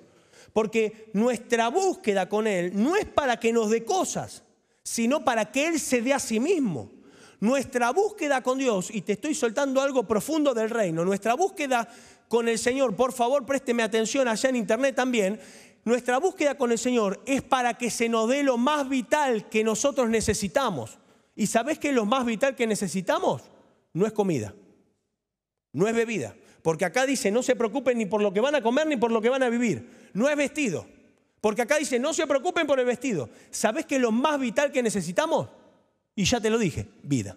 Porque 0.52 1.10
nuestra 1.12 1.70
búsqueda 1.70 2.28
con 2.28 2.46
Él 2.46 2.70
no 2.72 2.94
es 2.94 3.04
para 3.04 3.40
que 3.40 3.52
nos 3.52 3.68
dé 3.68 3.84
cosas, 3.84 4.44
sino 4.84 5.24
para 5.24 5.50
que 5.50 5.66
Él 5.66 5.80
se 5.80 6.00
dé 6.00 6.14
a 6.14 6.20
sí 6.20 6.38
mismo. 6.38 6.88
Nuestra 7.40 7.90
búsqueda 7.90 8.44
con 8.44 8.58
Dios, 8.58 8.90
y 8.92 9.00
te 9.00 9.14
estoy 9.14 9.34
soltando 9.34 9.80
algo 9.80 10.06
profundo 10.06 10.54
del 10.54 10.70
reino, 10.70 11.04
nuestra 11.04 11.34
búsqueda 11.34 11.88
con 12.28 12.46
el 12.46 12.60
Señor, 12.60 12.94
por 12.94 13.12
favor 13.12 13.44
présteme 13.44 13.82
atención 13.82 14.28
allá 14.28 14.50
en 14.50 14.54
internet 14.54 14.94
también, 14.94 15.40
nuestra 15.84 16.18
búsqueda 16.18 16.56
con 16.56 16.72
el 16.72 16.78
Señor 16.78 17.22
es 17.26 17.42
para 17.42 17.74
que 17.74 17.90
se 17.90 18.08
nos 18.08 18.28
dé 18.28 18.42
lo 18.42 18.58
más 18.58 18.88
vital 18.88 19.48
que 19.48 19.64
nosotros 19.64 20.08
necesitamos. 20.08 20.98
¿Y 21.34 21.46
sabes 21.46 21.78
qué 21.78 21.88
es 21.88 21.94
lo 21.94 22.04
más 22.04 22.26
vital 22.26 22.54
que 22.54 22.66
necesitamos? 22.66 23.42
No 23.92 24.06
es 24.06 24.12
comida, 24.12 24.54
no 25.72 25.88
es 25.88 25.94
bebida. 25.94 26.34
Porque 26.62 26.84
acá 26.84 27.06
dice, 27.06 27.30
no 27.30 27.42
se 27.42 27.56
preocupen 27.56 27.96
ni 27.96 28.06
por 28.06 28.20
lo 28.20 28.32
que 28.32 28.40
van 28.40 28.54
a 28.54 28.62
comer 28.62 28.86
ni 28.86 28.96
por 28.96 29.10
lo 29.10 29.22
que 29.22 29.30
van 29.30 29.42
a 29.42 29.48
vivir. 29.48 30.10
No 30.12 30.28
es 30.28 30.36
vestido. 30.36 30.86
Porque 31.40 31.62
acá 31.62 31.78
dice, 31.78 31.98
no 31.98 32.12
se 32.12 32.26
preocupen 32.26 32.66
por 32.66 32.78
el 32.78 32.86
vestido. 32.86 33.30
¿Sabes 33.50 33.86
qué 33.86 33.96
es 33.96 34.02
lo 34.02 34.12
más 34.12 34.38
vital 34.38 34.70
que 34.70 34.82
necesitamos? 34.82 35.48
Y 36.14 36.24
ya 36.24 36.40
te 36.40 36.50
lo 36.50 36.58
dije, 36.58 36.86
vida. 37.02 37.36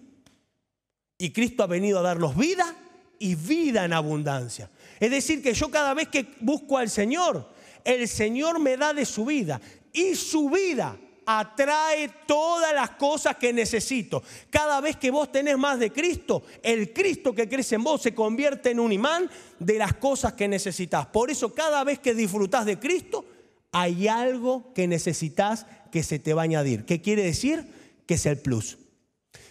Y 1.16 1.30
Cristo 1.30 1.62
ha 1.62 1.66
venido 1.66 2.00
a 2.00 2.02
darnos 2.02 2.36
vida 2.36 2.76
y 3.18 3.34
vida 3.34 3.84
en 3.84 3.94
abundancia. 3.94 4.70
Es 5.00 5.10
decir, 5.10 5.42
que 5.42 5.54
yo 5.54 5.70
cada 5.70 5.94
vez 5.94 6.08
que 6.08 6.34
busco 6.40 6.76
al 6.76 6.90
Señor, 6.90 7.48
el 7.84 8.08
Señor 8.08 8.58
me 8.58 8.76
da 8.76 8.92
de 8.92 9.04
su 9.04 9.24
vida 9.24 9.60
y 9.92 10.14
su 10.14 10.50
vida 10.50 10.98
atrae 11.26 12.10
todas 12.26 12.74
las 12.74 12.90
cosas 12.90 13.36
que 13.36 13.52
necesito. 13.52 14.22
Cada 14.50 14.80
vez 14.80 14.96
que 14.96 15.10
vos 15.10 15.30
tenés 15.30 15.56
más 15.56 15.78
de 15.78 15.92
Cristo, 15.92 16.42
el 16.62 16.92
Cristo 16.92 17.34
que 17.34 17.48
crece 17.48 17.76
en 17.76 17.84
vos 17.84 18.02
se 18.02 18.14
convierte 18.14 18.70
en 18.70 18.80
un 18.80 18.92
imán 18.92 19.30
de 19.58 19.78
las 19.78 19.94
cosas 19.94 20.34
que 20.34 20.48
necesitas. 20.48 21.06
Por 21.06 21.30
eso 21.30 21.54
cada 21.54 21.84
vez 21.84 21.98
que 21.98 22.14
disfrutás 22.14 22.66
de 22.66 22.78
Cristo, 22.78 23.24
hay 23.72 24.08
algo 24.08 24.72
que 24.72 24.86
necesitas 24.86 25.66
que 25.90 26.02
se 26.02 26.18
te 26.18 26.34
va 26.34 26.42
a 26.42 26.44
añadir. 26.44 26.84
¿Qué 26.84 27.00
quiere 27.00 27.22
decir? 27.22 27.66
Que 28.06 28.14
es 28.14 28.26
el 28.26 28.38
plus. 28.38 28.78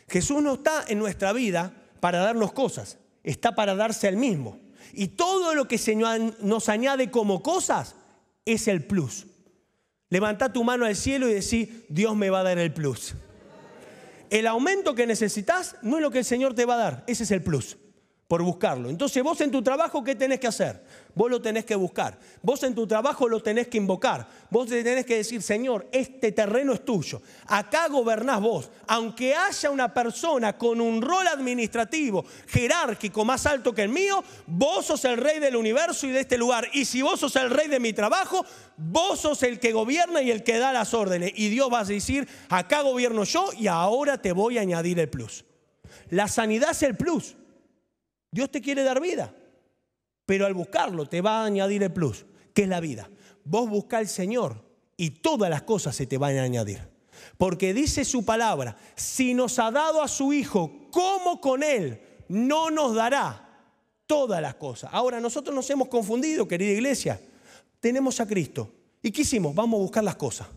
Jesús 0.08 0.42
no 0.44 0.56
está 0.56 0.86
en 0.88 1.00
nuestra 1.00 1.34
vida 1.34 1.74
para 2.00 2.20
darnos 2.20 2.54
cosas, 2.54 2.98
está 3.24 3.56
para 3.56 3.76
darse 3.76 4.08
el 4.08 4.18
mismo. 4.18 4.60
Y 4.94 5.08
todo 5.08 5.56
lo 5.56 5.68
que 5.68 5.78
se 5.78 5.96
nos 5.96 6.70
añade 6.70 7.10
como 7.10 7.42
cosas 7.42 7.96
es 8.46 8.68
el 8.68 8.86
plus. 8.86 9.28
Levanta 10.10 10.54
tu 10.54 10.64
mano 10.64 10.86
al 10.86 10.96
cielo 10.96 11.28
y 11.28 11.34
decir, 11.34 11.86
Dios 11.90 12.16
me 12.16 12.30
va 12.30 12.42
a 12.42 12.44
dar 12.44 12.60
el 12.60 12.74
plus. 12.74 13.16
El 14.30 14.48
aumento 14.48 14.96
que 14.96 15.08
necesitas 15.08 15.76
no 15.82 15.98
es 15.98 16.02
lo 16.02 16.12
que 16.12 16.20
el 16.20 16.26
Señor 16.26 16.54
te 16.54 16.66
va 16.66 16.76
a 16.76 16.78
dar, 16.78 17.04
ese 17.08 17.24
es 17.24 17.32
el 17.32 17.44
plus 17.44 17.78
por 18.34 18.42
buscarlo. 18.42 18.90
Entonces 18.90 19.22
vos 19.22 19.40
en 19.42 19.52
tu 19.52 19.62
trabajo, 19.62 20.04
¿qué 20.04 20.16
tenés 20.16 20.40
que 20.40 20.48
hacer? 20.48 20.84
Vos 21.14 21.30
lo 21.30 21.40
tenés 21.40 21.66
que 21.66 21.76
buscar. 21.76 22.18
Vos 22.42 22.64
en 22.64 22.74
tu 22.74 22.88
trabajo 22.88 23.30
lo 23.30 23.44
tenés 23.44 23.68
que 23.68 23.78
invocar. 23.78 24.28
Vos 24.50 24.68
tenés 24.70 25.06
que 25.06 25.18
decir, 25.18 25.44
Señor, 25.44 25.88
este 25.92 26.32
terreno 26.32 26.74
es 26.74 26.84
tuyo. 26.84 27.22
Acá 27.46 27.88
gobernás 27.90 28.42
vos. 28.42 28.72
Aunque 28.88 29.36
haya 29.36 29.70
una 29.70 29.94
persona 29.94 30.58
con 30.58 30.82
un 30.82 31.00
rol 31.04 31.28
administrativo, 31.28 32.26
jerárquico, 32.48 33.24
más 33.24 33.46
alto 33.46 33.72
que 33.72 33.84
el 33.84 33.90
mío, 33.90 34.24
vos 34.48 34.88
sos 34.88 35.06
el 35.06 35.18
rey 35.18 35.38
del 35.38 35.56
universo 35.56 36.08
y 36.08 36.10
de 36.10 36.22
este 36.22 36.36
lugar. 36.36 36.68
Y 36.74 36.86
si 36.86 37.04
vos 37.04 37.20
sos 37.20 37.36
el 37.36 37.52
rey 37.52 37.68
de 37.68 37.80
mi 37.80 37.94
trabajo, 37.94 38.44
vos 38.78 39.20
sos 39.20 39.44
el 39.44 39.60
que 39.60 39.74
gobierna 39.74 40.24
y 40.24 40.32
el 40.32 40.44
que 40.44 40.58
da 40.58 40.74
las 40.74 40.96
órdenes. 40.96 41.34
Y 41.36 41.50
Dios 41.50 41.72
va 41.72 41.82
a 41.82 41.86
decir, 41.86 42.28
acá 42.50 42.82
gobierno 42.82 43.26
yo 43.26 43.52
y 43.56 43.68
ahora 43.68 44.20
te 44.20 44.32
voy 44.32 44.58
a 44.58 44.62
añadir 44.62 44.98
el 44.98 45.08
plus. 45.08 45.46
La 46.10 46.28
sanidad 46.28 46.72
es 46.72 46.82
el 46.82 46.98
plus. 46.98 47.36
Dios 48.34 48.50
te 48.50 48.62
quiere 48.62 48.82
dar 48.82 49.00
vida, 49.00 49.32
pero 50.26 50.48
al 50.48 50.56
buscarlo 50.56 51.08
te 51.08 51.22
va 51.22 51.44
a 51.44 51.46
añadir 51.46 51.84
el 51.84 51.94
plus, 51.94 52.26
que 52.52 52.64
es 52.64 52.68
la 52.68 52.80
vida. 52.80 53.08
Vos 53.46 53.70
busca 53.70 54.00
al 54.00 54.08
Señor 54.08 54.66
y 54.98 55.12
todas 55.12 55.52
las 55.52 55.62
cosas 55.62 55.96
se 55.96 56.08
te 56.08 56.18
van 56.18 56.36
a 56.40 56.42
añadir. 56.42 56.82
Porque 57.38 57.76
dice 57.76 58.04
su 58.04 58.26
palabra, 58.26 58.76
si 58.96 59.36
nos 59.36 59.60
ha 59.60 59.70
dado 59.70 60.02
a 60.02 60.08
su 60.08 60.34
Hijo, 60.34 60.88
¿cómo 60.90 61.40
con 61.40 61.62
Él 61.62 62.02
no 62.28 62.72
nos 62.72 62.96
dará 62.96 63.70
todas 64.08 64.42
las 64.42 64.56
cosas? 64.56 64.90
Ahora, 64.92 65.22
nosotros 65.22 65.56
nos 65.56 65.70
hemos 65.70 65.88
confundido, 65.88 66.48
querida 66.48 66.72
iglesia. 66.72 67.22
Tenemos 67.80 68.20
a 68.20 68.26
Cristo. 68.26 68.68
¿Y 69.04 69.12
qué 69.12 69.22
hicimos? 69.22 69.54
Vamos 69.54 69.78
a 69.78 69.84
buscar 69.84 70.04
las 70.04 70.16
cosas. 70.16 70.48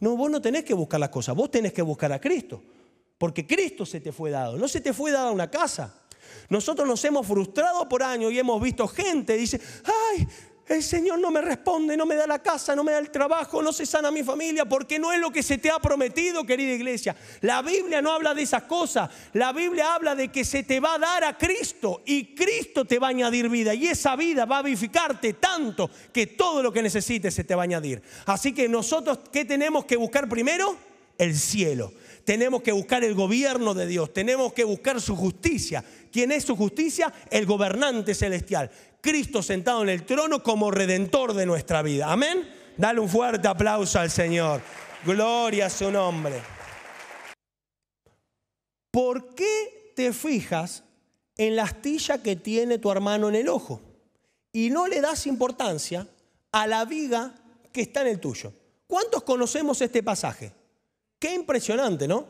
No, 0.00 0.16
vos 0.18 0.30
no 0.30 0.42
tenés 0.42 0.64
que 0.64 0.74
buscar 0.74 1.00
las 1.00 1.08
cosas, 1.08 1.34
vos 1.34 1.50
tenés 1.50 1.72
que 1.72 1.80
buscar 1.80 2.12
a 2.12 2.20
Cristo. 2.20 2.62
Porque 3.16 3.46
Cristo 3.46 3.86
se 3.86 4.00
te 4.00 4.12
fue 4.12 4.30
dado. 4.30 4.58
No 4.58 4.68
se 4.68 4.82
te 4.82 4.92
fue 4.92 5.12
dada 5.12 5.30
una 5.30 5.50
casa, 5.50 6.01
nosotros 6.48 6.86
nos 6.86 7.04
hemos 7.04 7.26
frustrado 7.26 7.88
por 7.88 8.02
años 8.02 8.32
y 8.32 8.38
hemos 8.38 8.60
visto 8.62 8.86
gente, 8.88 9.36
dice, 9.36 9.60
ay, 9.84 10.26
el 10.68 10.82
Señor 10.82 11.18
no 11.18 11.30
me 11.30 11.42
responde, 11.42 11.96
no 11.96 12.06
me 12.06 12.14
da 12.14 12.26
la 12.26 12.38
casa, 12.38 12.74
no 12.76 12.84
me 12.84 12.92
da 12.92 12.98
el 12.98 13.10
trabajo, 13.10 13.62
no 13.62 13.72
se 13.72 13.84
sana 13.84 14.10
mi 14.10 14.22
familia, 14.22 14.64
porque 14.64 14.98
no 14.98 15.12
es 15.12 15.20
lo 15.20 15.30
que 15.30 15.42
se 15.42 15.58
te 15.58 15.70
ha 15.70 15.78
prometido, 15.78 16.46
querida 16.46 16.72
iglesia. 16.72 17.16
La 17.40 17.62
Biblia 17.62 18.00
no 18.00 18.12
habla 18.12 18.32
de 18.32 18.42
esas 18.42 18.62
cosas. 18.62 19.10
La 19.32 19.52
Biblia 19.52 19.94
habla 19.94 20.14
de 20.14 20.28
que 20.28 20.44
se 20.44 20.62
te 20.62 20.80
va 20.80 20.94
a 20.94 20.98
dar 20.98 21.24
a 21.24 21.36
Cristo 21.36 22.02
y 22.06 22.34
Cristo 22.34 22.84
te 22.84 22.98
va 22.98 23.08
a 23.08 23.10
añadir 23.10 23.48
vida. 23.48 23.74
Y 23.74 23.86
esa 23.86 24.16
vida 24.16 24.44
va 24.44 24.58
a 24.58 24.62
vivificarte 24.62 25.34
tanto 25.34 25.90
que 26.12 26.28
todo 26.28 26.62
lo 26.62 26.72
que 26.72 26.82
necesites 26.82 27.34
se 27.34 27.44
te 27.44 27.54
va 27.54 27.62
a 27.62 27.64
añadir. 27.64 28.02
Así 28.26 28.54
que 28.54 28.68
nosotros, 28.68 29.18
¿qué 29.32 29.44
tenemos 29.44 29.84
que 29.84 29.96
buscar 29.96 30.28
primero? 30.28 30.76
el 31.18 31.36
cielo. 31.36 31.92
Tenemos 32.24 32.62
que 32.62 32.72
buscar 32.72 33.02
el 33.04 33.14
gobierno 33.14 33.74
de 33.74 33.86
Dios, 33.86 34.12
tenemos 34.12 34.52
que 34.52 34.64
buscar 34.64 35.00
su 35.00 35.16
justicia. 35.16 35.84
¿Quién 36.12 36.30
es 36.30 36.44
su 36.44 36.56
justicia? 36.56 37.12
El 37.30 37.46
gobernante 37.46 38.14
celestial. 38.14 38.70
Cristo 39.00 39.42
sentado 39.42 39.82
en 39.82 39.88
el 39.88 40.04
trono 40.04 40.42
como 40.42 40.70
redentor 40.70 41.34
de 41.34 41.46
nuestra 41.46 41.82
vida. 41.82 42.12
Amén. 42.12 42.48
Dale 42.76 43.00
un 43.00 43.08
fuerte 43.08 43.48
aplauso 43.48 43.98
al 43.98 44.10
Señor. 44.10 44.62
Gloria 45.04 45.66
a 45.66 45.70
su 45.70 45.90
nombre. 45.90 46.40
¿Por 48.90 49.34
qué 49.34 49.92
te 49.96 50.12
fijas 50.12 50.84
en 51.36 51.56
la 51.56 51.64
astilla 51.64 52.22
que 52.22 52.36
tiene 52.36 52.78
tu 52.78 52.90
hermano 52.90 53.28
en 53.28 53.34
el 53.34 53.48
ojo 53.48 53.80
y 54.52 54.70
no 54.70 54.86
le 54.86 55.00
das 55.00 55.26
importancia 55.26 56.06
a 56.52 56.66
la 56.66 56.84
viga 56.84 57.34
que 57.72 57.80
está 57.80 58.02
en 58.02 58.08
el 58.08 58.20
tuyo? 58.20 58.52
¿Cuántos 58.86 59.22
conocemos 59.22 59.80
este 59.80 60.02
pasaje? 60.02 60.52
Qué 61.22 61.32
impresionante, 61.32 62.08
¿no? 62.08 62.26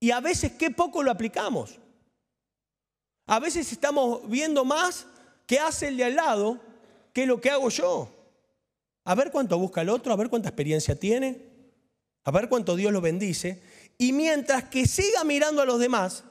Y 0.00 0.10
a 0.10 0.18
veces 0.18 0.52
qué 0.52 0.70
poco 0.70 1.02
lo 1.02 1.10
aplicamos. 1.10 1.78
A 3.26 3.38
veces 3.38 3.70
estamos 3.72 4.26
viendo 4.26 4.64
más 4.64 5.06
qué 5.46 5.58
hace 5.58 5.88
el 5.88 5.98
de 5.98 6.04
al 6.04 6.14
lado 6.14 6.58
que 7.12 7.26
lo 7.26 7.42
que 7.42 7.50
hago 7.50 7.68
yo. 7.68 8.08
A 9.04 9.14
ver 9.14 9.30
cuánto 9.30 9.58
busca 9.58 9.82
el 9.82 9.90
otro, 9.90 10.14
a 10.14 10.16
ver 10.16 10.30
cuánta 10.30 10.48
experiencia 10.48 10.98
tiene, 10.98 11.42
a 12.24 12.30
ver 12.30 12.48
cuánto 12.48 12.74
Dios 12.74 12.90
lo 12.90 13.02
bendice. 13.02 13.62
Y 13.98 14.14
mientras 14.14 14.64
que 14.70 14.86
siga 14.86 15.22
mirando 15.22 15.60
a 15.60 15.66
los 15.66 15.78
demás, 15.78 16.24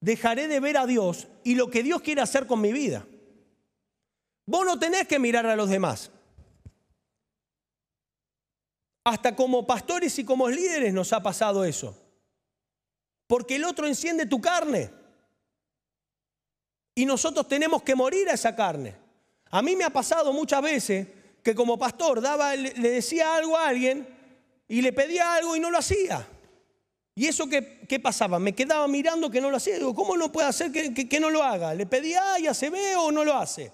dejaré 0.00 0.48
de 0.48 0.58
ver 0.58 0.78
a 0.78 0.86
Dios 0.86 1.28
y 1.44 1.54
lo 1.54 1.70
que 1.70 1.84
Dios 1.84 2.02
quiere 2.02 2.22
hacer 2.22 2.48
con 2.48 2.60
mi 2.60 2.72
vida. 2.72 3.06
Vos 4.46 4.66
no 4.66 4.80
tenés 4.80 5.06
que 5.06 5.20
mirar 5.20 5.46
a 5.46 5.54
los 5.54 5.68
demás. 5.68 6.10
Hasta 9.04 9.34
como 9.34 9.66
pastores 9.66 10.18
y 10.18 10.24
como 10.24 10.48
líderes 10.48 10.92
nos 10.92 11.12
ha 11.12 11.22
pasado 11.22 11.64
eso. 11.64 11.96
Porque 13.26 13.56
el 13.56 13.64
otro 13.64 13.86
enciende 13.86 14.26
tu 14.26 14.40
carne. 14.40 14.90
Y 16.94 17.06
nosotros 17.06 17.48
tenemos 17.48 17.82
que 17.82 17.94
morir 17.94 18.28
a 18.28 18.34
esa 18.34 18.54
carne. 18.54 18.94
A 19.50 19.62
mí 19.62 19.74
me 19.76 19.84
ha 19.84 19.90
pasado 19.90 20.32
muchas 20.32 20.62
veces 20.62 21.08
que 21.42 21.54
como 21.54 21.78
pastor 21.78 22.20
daba, 22.20 22.54
le 22.54 22.72
decía 22.72 23.34
algo 23.34 23.56
a 23.56 23.68
alguien 23.68 24.06
y 24.68 24.80
le 24.80 24.92
pedía 24.92 25.34
algo 25.34 25.56
y 25.56 25.60
no 25.60 25.70
lo 25.70 25.78
hacía. 25.78 26.26
¿Y 27.14 27.26
eso 27.26 27.46
qué, 27.46 28.00
pasaba? 28.02 28.38
Me 28.38 28.54
quedaba 28.54 28.88
mirando 28.88 29.30
que 29.30 29.40
no 29.40 29.50
lo 29.50 29.58
hacía. 29.58 29.76
Digo, 29.76 29.94
¿cómo 29.94 30.16
no 30.16 30.32
puede 30.32 30.48
hacer 30.48 30.72
que, 30.72 31.20
no 31.20 31.28
lo 31.28 31.42
haga? 31.42 31.74
Le 31.74 31.84
pedía, 31.86 32.38
ya 32.38 32.54
se 32.54 32.70
ve 32.70 32.96
o 32.96 33.12
no 33.12 33.24
lo 33.24 33.34
hace. 33.34 33.70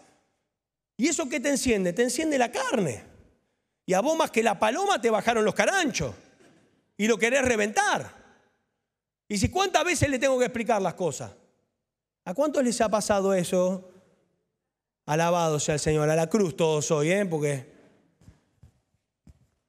¿Y 0.96 1.06
eso 1.06 1.28
qué 1.28 1.38
te 1.38 1.50
enciende? 1.50 1.92
Te 1.92 2.02
enciende 2.02 2.36
la 2.36 2.50
carne. 2.50 3.04
Y 3.88 3.94
a 3.94 4.02
vos 4.02 4.18
más 4.18 4.30
que 4.30 4.42
la 4.42 4.58
paloma 4.58 5.00
te 5.00 5.08
bajaron 5.08 5.46
los 5.46 5.54
caranchos. 5.54 6.14
Y 6.98 7.06
lo 7.06 7.16
querés 7.16 7.42
reventar. 7.42 8.12
Y 9.26 9.38
si 9.38 9.48
cuántas 9.48 9.82
veces 9.82 10.10
le 10.10 10.18
tengo 10.18 10.38
que 10.38 10.44
explicar 10.44 10.82
las 10.82 10.92
cosas. 10.92 11.32
¿A 12.26 12.34
cuántos 12.34 12.62
les 12.62 12.78
ha 12.82 12.90
pasado 12.90 13.32
eso? 13.32 13.90
Alabado 15.06 15.58
sea 15.58 15.76
el 15.76 15.80
Señor, 15.80 16.10
a 16.10 16.16
la 16.16 16.28
cruz 16.28 16.54
todos 16.54 16.90
hoy, 16.90 17.12
¿eh? 17.12 17.24
Porque 17.24 17.66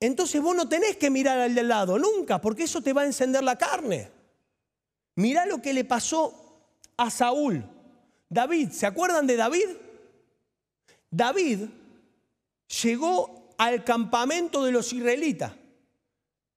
entonces 0.02 0.42
vos 0.42 0.54
no 0.54 0.68
tenés 0.68 0.98
que 0.98 1.10
mirar 1.10 1.40
al 1.40 1.56
del 1.56 1.70
lado, 1.70 1.98
nunca, 1.98 2.42
porque 2.42 2.64
eso 2.64 2.82
te 2.82 2.92
va 2.92 3.04
a 3.04 3.06
encender 3.06 3.42
la 3.42 3.58
carne. 3.58 4.12
Mirá 5.16 5.46
lo 5.46 5.62
que 5.62 5.72
le 5.72 5.86
pasó 5.86 6.68
a 6.98 7.10
Saúl. 7.10 7.64
David, 8.28 8.72
¿se 8.72 8.86
acuerdan 8.86 9.26
de 9.26 9.38
David? 9.38 9.70
David 11.10 11.70
llegó 12.84 13.38
al 13.60 13.84
campamento 13.84 14.63
de 14.63 14.72
los 14.72 14.94
israelitas, 14.94 15.51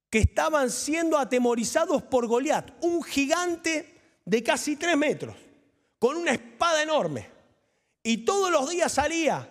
que 0.09 0.19
estaban 0.19 0.71
siendo 0.71 1.17
atemorizados 1.17 2.01
por 2.01 2.27
Goliat, 2.27 2.71
un 2.81 3.03
gigante 3.03 4.21
de 4.23 4.41
casi 4.41 4.77
tres 4.77 4.95
metros, 4.95 5.35
con 5.99 6.15
una 6.15 6.31
espada 6.31 6.81
enorme. 6.81 7.29
Y 8.01 8.19
todos 8.19 8.49
los 8.49 8.69
días 8.69 8.91
salía 8.91 9.49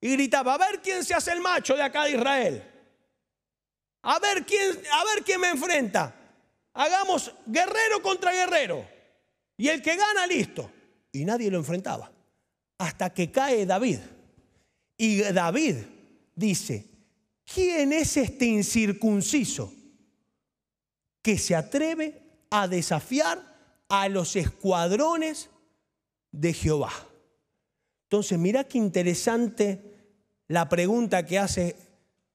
y 0.00 0.12
gritaba, 0.12 0.54
a 0.54 0.58
ver 0.58 0.80
quién 0.82 1.04
se 1.04 1.14
hace 1.14 1.30
el 1.30 1.40
macho 1.40 1.76
de 1.76 1.82
acá 1.82 2.04
de 2.04 2.12
Israel. 2.12 2.70
A 4.02 4.18
ver 4.18 4.44
quién, 4.44 4.76
a 4.92 5.04
ver 5.04 5.22
quién 5.24 5.40
me 5.40 5.50
enfrenta. 5.50 6.12
Hagamos 6.72 7.32
guerrero 7.46 8.02
contra 8.02 8.32
guerrero. 8.32 8.84
Y 9.56 9.68
el 9.68 9.80
que 9.80 9.94
gana, 9.94 10.26
listo. 10.26 10.70
Y 11.12 11.24
nadie 11.24 11.52
lo 11.52 11.58
enfrentaba. 11.58 12.10
Hasta 12.78 13.14
que 13.14 13.30
cae 13.30 13.64
David. 13.64 14.00
Y 14.98 15.20
David 15.20 15.93
dice, 16.34 16.90
¿quién 17.44 17.92
es 17.92 18.16
este 18.16 18.46
incircunciso 18.46 19.72
que 21.22 21.38
se 21.38 21.54
atreve 21.54 22.22
a 22.50 22.68
desafiar 22.68 23.54
a 23.88 24.08
los 24.08 24.36
escuadrones 24.36 25.50
de 26.32 26.52
Jehová? 26.52 26.92
Entonces, 28.04 28.38
mira 28.38 28.64
qué 28.64 28.78
interesante 28.78 29.94
la 30.48 30.68
pregunta 30.68 31.24
que 31.24 31.38
hace 31.38 31.76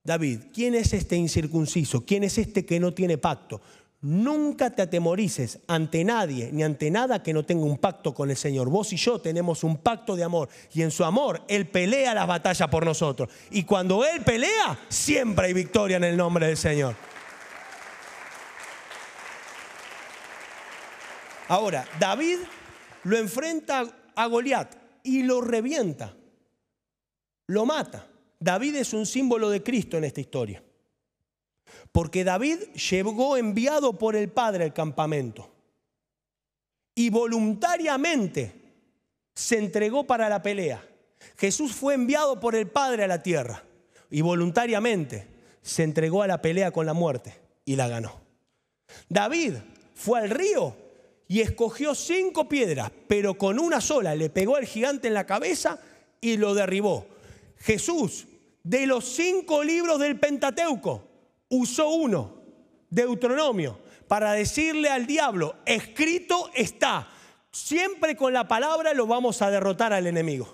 David, 0.04 0.40
¿quién 0.54 0.76
es 0.76 0.94
este 0.94 1.16
incircunciso? 1.16 2.06
¿Quién 2.06 2.24
es 2.24 2.38
este 2.38 2.66
que 2.66 2.80
no 2.80 2.94
tiene 2.94 3.18
pacto? 3.18 3.62
Nunca 4.02 4.70
te 4.70 4.82
atemorices 4.82 5.60
ante 5.68 6.06
nadie 6.06 6.52
ni 6.54 6.64
ante 6.64 6.90
nada 6.90 7.22
que 7.22 7.34
no 7.34 7.44
tenga 7.44 7.66
un 7.66 7.78
pacto 7.78 8.14
con 8.14 8.30
el 8.30 8.38
Señor. 8.38 8.70
Vos 8.70 8.94
y 8.94 8.96
yo 8.96 9.20
tenemos 9.20 9.66
un 9.66 9.78
pacto 9.78 10.16
de 10.16 10.24
amor 10.24 10.48
y 10.74 10.84
en 10.84 10.92
su 10.92 11.04
amor 11.04 11.44
Él 11.50 11.68
pelea 11.68 12.14
las 12.14 12.26
batallas 12.26 12.70
por 12.70 12.86
nosotros. 12.86 13.30
Y 13.52 13.64
cuando 13.64 14.06
Él 14.06 14.22
pelea, 14.24 14.80
siempre 14.88 15.48
hay 15.48 15.54
victoria 15.54 15.98
en 15.98 16.06
el 16.06 16.16
nombre 16.16 16.48
del 16.48 16.56
Señor. 16.56 16.96
Ahora, 21.50 21.86
David 22.00 22.38
lo 23.04 23.18
enfrenta 23.18 23.86
a 24.16 24.26
Goliat 24.28 24.76
y 25.04 25.24
lo 25.24 25.42
revienta, 25.42 26.16
lo 27.48 27.66
mata. 27.66 28.08
David 28.40 28.76
es 28.76 28.94
un 28.94 29.06
símbolo 29.06 29.50
de 29.50 29.62
Cristo 29.62 29.98
en 29.98 30.06
esta 30.06 30.22
historia. 30.22 30.64
Porque 31.92 32.24
David 32.24 32.60
llegó 32.90 33.38
enviado 33.38 33.98
por 33.98 34.16
el 34.16 34.30
Padre 34.30 34.66
al 34.66 34.74
campamento 34.74 35.50
y 36.96 37.10
voluntariamente 37.10 38.54
se 39.34 39.58
entregó 39.58 40.06
para 40.06 40.30
la 40.30 40.42
pelea. 40.42 40.86
Jesús 41.38 41.74
fue 41.74 41.94
enviado 41.94 42.40
por 42.40 42.56
el 42.56 42.68
Padre 42.68 43.06
a 43.06 43.08
la 43.08 43.24
tierra 43.24 43.64
y 44.10 44.22
voluntariamente 44.22 45.28
se 45.62 45.84
entregó 45.84 46.24
a 46.24 46.28
la 46.28 46.42
pelea 46.42 46.72
con 46.72 46.86
la 46.86 46.94
muerte 46.94 47.40
y 47.66 47.76
la 47.76 47.88
ganó. 47.88 48.20
David 49.08 49.56
fue 49.96 50.20
al 50.20 50.30
río 50.30 50.76
y 51.28 51.42
escogió 51.42 51.94
cinco 51.96 52.50
piedras, 52.50 52.92
pero 53.08 53.38
con 53.38 53.60
una 53.60 53.82
sola 53.82 54.16
le 54.16 54.30
pegó 54.30 54.56
al 54.56 54.66
gigante 54.66 55.08
en 55.08 55.14
la 55.14 55.26
cabeza 55.26 55.80
y 56.20 56.38
lo 56.38 56.54
derribó. 56.54 57.06
Jesús 57.58 58.28
de 58.64 58.88
los 58.88 59.06
cinco 59.06 59.64
libros 59.64 60.00
del 60.00 60.20
Pentateuco, 60.20 61.09
usó 61.50 61.90
uno, 61.90 62.42
Deuteronomio, 62.90 63.80
para 64.08 64.32
decirle 64.34 64.90
al 64.90 65.06
diablo, 65.06 65.56
escrito 65.66 66.50
está, 66.56 67.08
siempre 67.52 68.16
con 68.16 68.34
la 68.34 68.48
palabra 68.48 68.94
lo 68.94 69.06
vamos 69.06 69.42
a 69.42 69.52
derrotar 69.52 69.94
al 69.94 70.08
enemigo. 70.08 70.52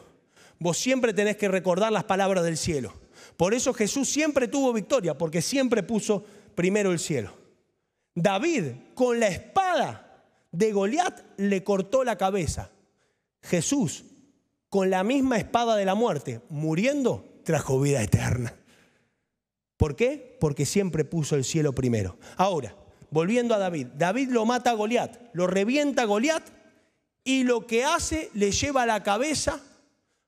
Vos 0.59 0.77
siempre 0.77 1.13
tenés 1.13 1.37
que 1.37 1.47
recordar 1.47 1.91
las 1.91 2.05
palabras 2.05 2.43
del 2.43 2.57
cielo. 2.57 2.93
Por 3.37 3.53
eso 3.53 3.73
Jesús 3.73 4.09
siempre 4.09 4.47
tuvo 4.47 4.73
victoria, 4.73 5.17
porque 5.17 5.41
siempre 5.41 5.83
puso 5.83 6.23
primero 6.55 6.91
el 6.91 6.99
cielo. 6.99 7.33
David, 8.13 8.71
con 8.93 9.19
la 9.19 9.27
espada 9.27 10.23
de 10.51 10.71
Goliat, 10.71 11.21
le 11.37 11.63
cortó 11.63 12.03
la 12.03 12.17
cabeza. 12.17 12.71
Jesús, 13.41 14.05
con 14.69 14.89
la 14.89 15.03
misma 15.03 15.37
espada 15.37 15.75
de 15.75 15.85
la 15.85 15.95
muerte, 15.95 16.41
muriendo, 16.49 17.25
trajo 17.43 17.79
vida 17.79 18.01
eterna. 18.01 18.55
¿Por 19.77 19.95
qué? 19.95 20.37
Porque 20.39 20.65
siempre 20.65 21.03
puso 21.03 21.35
el 21.35 21.43
cielo 21.43 21.73
primero. 21.73 22.17
Ahora, 22.37 22.75
volviendo 23.11 23.53
a 23.53 23.57
David, 23.57 23.87
David 23.95 24.29
lo 24.29 24.45
mata 24.45 24.71
a 24.71 24.73
Goliat, 24.73 25.29
lo 25.33 25.47
revienta 25.47 26.03
a 26.03 26.05
Goliat 26.05 26.43
y 27.23 27.43
lo 27.43 27.67
que 27.67 27.83
hace 27.83 28.29
le 28.33 28.51
lleva 28.51 28.85
la 28.85 29.03
cabeza 29.03 29.61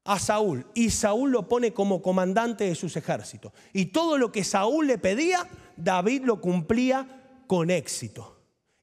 a 0.03 0.19
Saúl 0.19 0.65
y 0.73 0.89
Saúl 0.89 1.31
lo 1.31 1.47
pone 1.47 1.73
como 1.73 2.01
comandante 2.01 2.65
de 2.65 2.75
sus 2.75 2.95
ejércitos. 2.95 3.51
Y 3.73 3.87
todo 3.87 4.17
lo 4.17 4.31
que 4.31 4.43
Saúl 4.43 4.87
le 4.87 4.97
pedía, 4.97 5.47
David 5.75 6.23
lo 6.23 6.41
cumplía 6.41 7.43
con 7.45 7.69
éxito. 7.69 8.35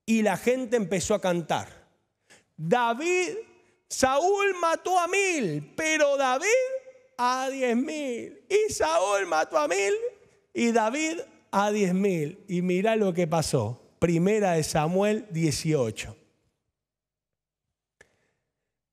Y 0.06 0.22
la 0.22 0.36
gente 0.36 0.76
empezó 0.76 1.14
a 1.14 1.20
cantar. 1.20 1.88
David, 2.56 3.36
Saúl 3.88 4.54
mató 4.60 4.98
a 4.98 5.08
mil, 5.08 5.72
pero 5.74 6.16
David 6.16 6.46
a 7.16 7.48
diez 7.50 7.76
mil. 7.76 8.44
Y 8.48 8.72
Saúl 8.72 9.26
mató 9.26 9.58
a 9.58 9.66
mil 9.66 9.94
y 10.54 10.70
David 10.70 11.18
a 11.50 11.70
diez 11.70 11.92
mil. 11.92 12.42
Y 12.48 12.62
mira 12.62 12.96
lo 12.96 13.12
que 13.12 13.26
pasó. 13.26 13.80
Primera 13.98 14.52
de 14.52 14.62
Samuel 14.62 15.26
18. 15.30 16.16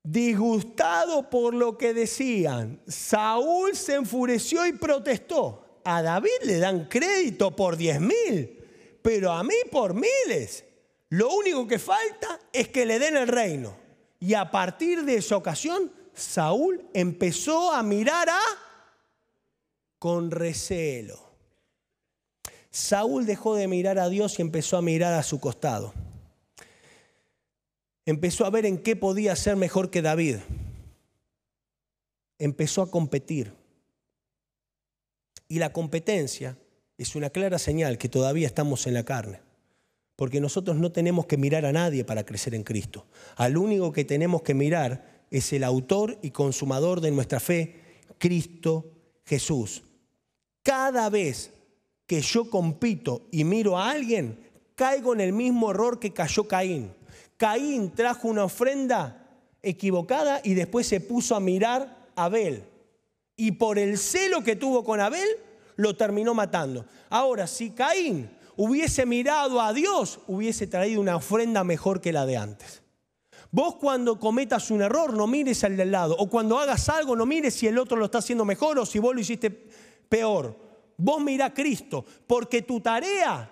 Disgustado 0.03 1.29
por 1.29 1.53
lo 1.53 1.77
que 1.77 1.93
decían, 1.93 2.81
Saúl 2.87 3.75
se 3.75 3.95
enfureció 3.95 4.65
y 4.65 4.73
protestó. 4.73 5.81
A 5.83 6.01
David 6.01 6.41
le 6.43 6.57
dan 6.57 6.85
crédito 6.85 7.55
por 7.55 7.77
diez 7.77 7.99
mil, 7.99 8.63
pero 9.01 9.31
a 9.31 9.43
mí 9.43 9.55
por 9.71 9.93
miles. 9.93 10.65
Lo 11.09 11.33
único 11.35 11.67
que 11.67 11.77
falta 11.77 12.39
es 12.51 12.69
que 12.69 12.85
le 12.85 12.97
den 12.97 13.17
el 13.17 13.27
reino. 13.27 13.75
Y 14.19 14.33
a 14.33 14.49
partir 14.49 15.03
de 15.03 15.15
esa 15.15 15.35
ocasión, 15.35 15.91
Saúl 16.13 16.83
empezó 16.93 17.71
a 17.71 17.83
mirar 17.83 18.29
a 18.29 18.41
con 19.99 20.31
recelo. 20.31 21.30
Saúl 22.71 23.25
dejó 23.25 23.55
de 23.55 23.67
mirar 23.67 23.99
a 23.99 24.07
Dios 24.07 24.39
y 24.39 24.41
empezó 24.41 24.77
a 24.77 24.81
mirar 24.81 25.13
a 25.13 25.23
su 25.23 25.39
costado. 25.39 25.93
Empezó 28.05 28.45
a 28.45 28.49
ver 28.49 28.65
en 28.65 28.77
qué 28.77 28.95
podía 28.95 29.35
ser 29.35 29.57
mejor 29.57 29.89
que 29.91 30.01
David. 30.01 30.37
Empezó 32.39 32.81
a 32.81 32.89
competir. 32.89 33.53
Y 35.49 35.59
la 35.59 35.73
competencia 35.73 36.57
es 36.97 37.15
una 37.15 37.29
clara 37.29 37.59
señal 37.59 37.97
que 37.97 38.09
todavía 38.09 38.47
estamos 38.47 38.87
en 38.87 38.93
la 38.93 39.03
carne. 39.03 39.41
Porque 40.15 40.39
nosotros 40.39 40.77
no 40.77 40.93
tenemos 40.93 41.25
que 41.25 41.37
mirar 41.37 41.65
a 41.65 41.73
nadie 41.73 42.05
para 42.05 42.25
crecer 42.25 42.55
en 42.55 42.63
Cristo. 42.63 43.05
Al 43.35 43.57
único 43.57 43.91
que 43.91 44.05
tenemos 44.05 44.43
que 44.43 44.53
mirar 44.53 45.25
es 45.29 45.51
el 45.51 45.65
autor 45.65 46.17
y 46.21 46.31
consumador 46.31 47.01
de 47.01 47.11
nuestra 47.11 47.39
fe, 47.39 47.75
Cristo 48.17 48.91
Jesús. 49.25 49.83
Cada 50.63 51.09
vez 51.09 51.51
que 52.11 52.21
yo 52.21 52.49
compito 52.49 53.21
y 53.31 53.45
miro 53.45 53.77
a 53.77 53.89
alguien, 53.89 54.37
caigo 54.75 55.13
en 55.13 55.21
el 55.21 55.31
mismo 55.31 55.71
error 55.71 55.97
que 55.97 56.11
cayó 56.11 56.45
Caín. 56.45 56.91
Caín 57.37 57.91
trajo 57.91 58.27
una 58.27 58.43
ofrenda 58.43 59.29
equivocada 59.63 60.41
y 60.43 60.53
después 60.53 60.85
se 60.85 60.99
puso 60.99 61.37
a 61.37 61.39
mirar 61.39 62.09
a 62.17 62.25
Abel 62.25 62.65
y 63.37 63.53
por 63.53 63.79
el 63.79 63.97
celo 63.97 64.43
que 64.43 64.57
tuvo 64.57 64.83
con 64.83 64.99
Abel, 64.99 65.25
lo 65.77 65.95
terminó 65.95 66.33
matando. 66.33 66.83
Ahora, 67.09 67.47
si 67.47 67.69
Caín 67.69 68.29
hubiese 68.57 69.05
mirado 69.05 69.61
a 69.61 69.71
Dios, 69.71 70.19
hubiese 70.27 70.67
traído 70.67 70.99
una 70.99 71.15
ofrenda 71.15 71.63
mejor 71.63 72.01
que 72.01 72.11
la 72.11 72.25
de 72.25 72.35
antes. 72.35 72.81
Vos 73.51 73.75
cuando 73.75 74.19
cometas 74.19 74.69
un 74.69 74.81
error, 74.81 75.13
no 75.13 75.27
mires 75.27 75.63
al 75.63 75.77
del 75.77 75.91
lado. 75.91 76.17
O 76.19 76.29
cuando 76.29 76.59
hagas 76.59 76.89
algo, 76.89 77.15
no 77.15 77.25
mires 77.25 77.53
si 77.53 77.67
el 77.67 77.77
otro 77.77 77.95
lo 77.95 78.03
está 78.03 78.17
haciendo 78.17 78.43
mejor 78.43 78.79
o 78.79 78.85
si 78.85 78.99
vos 78.99 79.15
lo 79.15 79.21
hiciste 79.21 79.49
peor. 80.09 80.70
Vos 80.97 81.21
mirá 81.21 81.45
a 81.45 81.53
Cristo, 81.53 82.05
porque 82.27 82.61
tu 82.61 82.79
tarea 82.79 83.49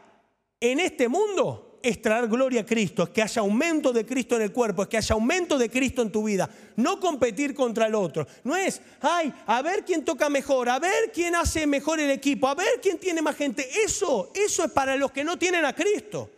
en 0.59 0.79
este 0.79 1.07
mundo 1.07 1.69
es 1.81 2.01
traer 2.01 2.27
gloria 2.27 2.61
a 2.61 2.65
Cristo, 2.65 3.03
es 3.03 3.09
que 3.09 3.21
haya 3.21 3.41
aumento 3.41 3.93
de 3.93 4.05
Cristo 4.05 4.35
en 4.35 4.43
el 4.43 4.51
cuerpo, 4.51 4.83
es 4.83 4.89
que 4.89 4.97
haya 4.97 5.13
aumento 5.13 5.57
de 5.57 5.69
Cristo 5.69 6.01
en 6.01 6.11
tu 6.11 6.23
vida. 6.23 6.49
No 6.75 6.99
competir 6.99 7.53
contra 7.53 7.87
el 7.87 7.95
otro. 7.95 8.27
No 8.43 8.55
es, 8.55 8.81
ay, 9.01 9.33
a 9.45 9.61
ver 9.61 9.85
quién 9.85 10.03
toca 10.03 10.29
mejor, 10.29 10.69
a 10.69 10.79
ver 10.79 11.11
quién 11.13 11.35
hace 11.35 11.65
mejor 11.65 11.99
el 11.99 12.11
equipo, 12.11 12.47
a 12.47 12.55
ver 12.55 12.79
quién 12.81 12.97
tiene 12.97 13.21
más 13.21 13.35
gente. 13.35 13.67
Eso, 13.83 14.31
eso 14.33 14.63
es 14.63 14.71
para 14.71 14.95
los 14.95 15.11
que 15.11 15.23
no 15.23 15.37
tienen 15.37 15.65
a 15.65 15.73
Cristo. 15.73 16.29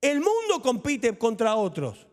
El 0.00 0.20
mundo 0.20 0.62
compite 0.62 1.16
contra 1.18 1.54
otros. 1.54 2.06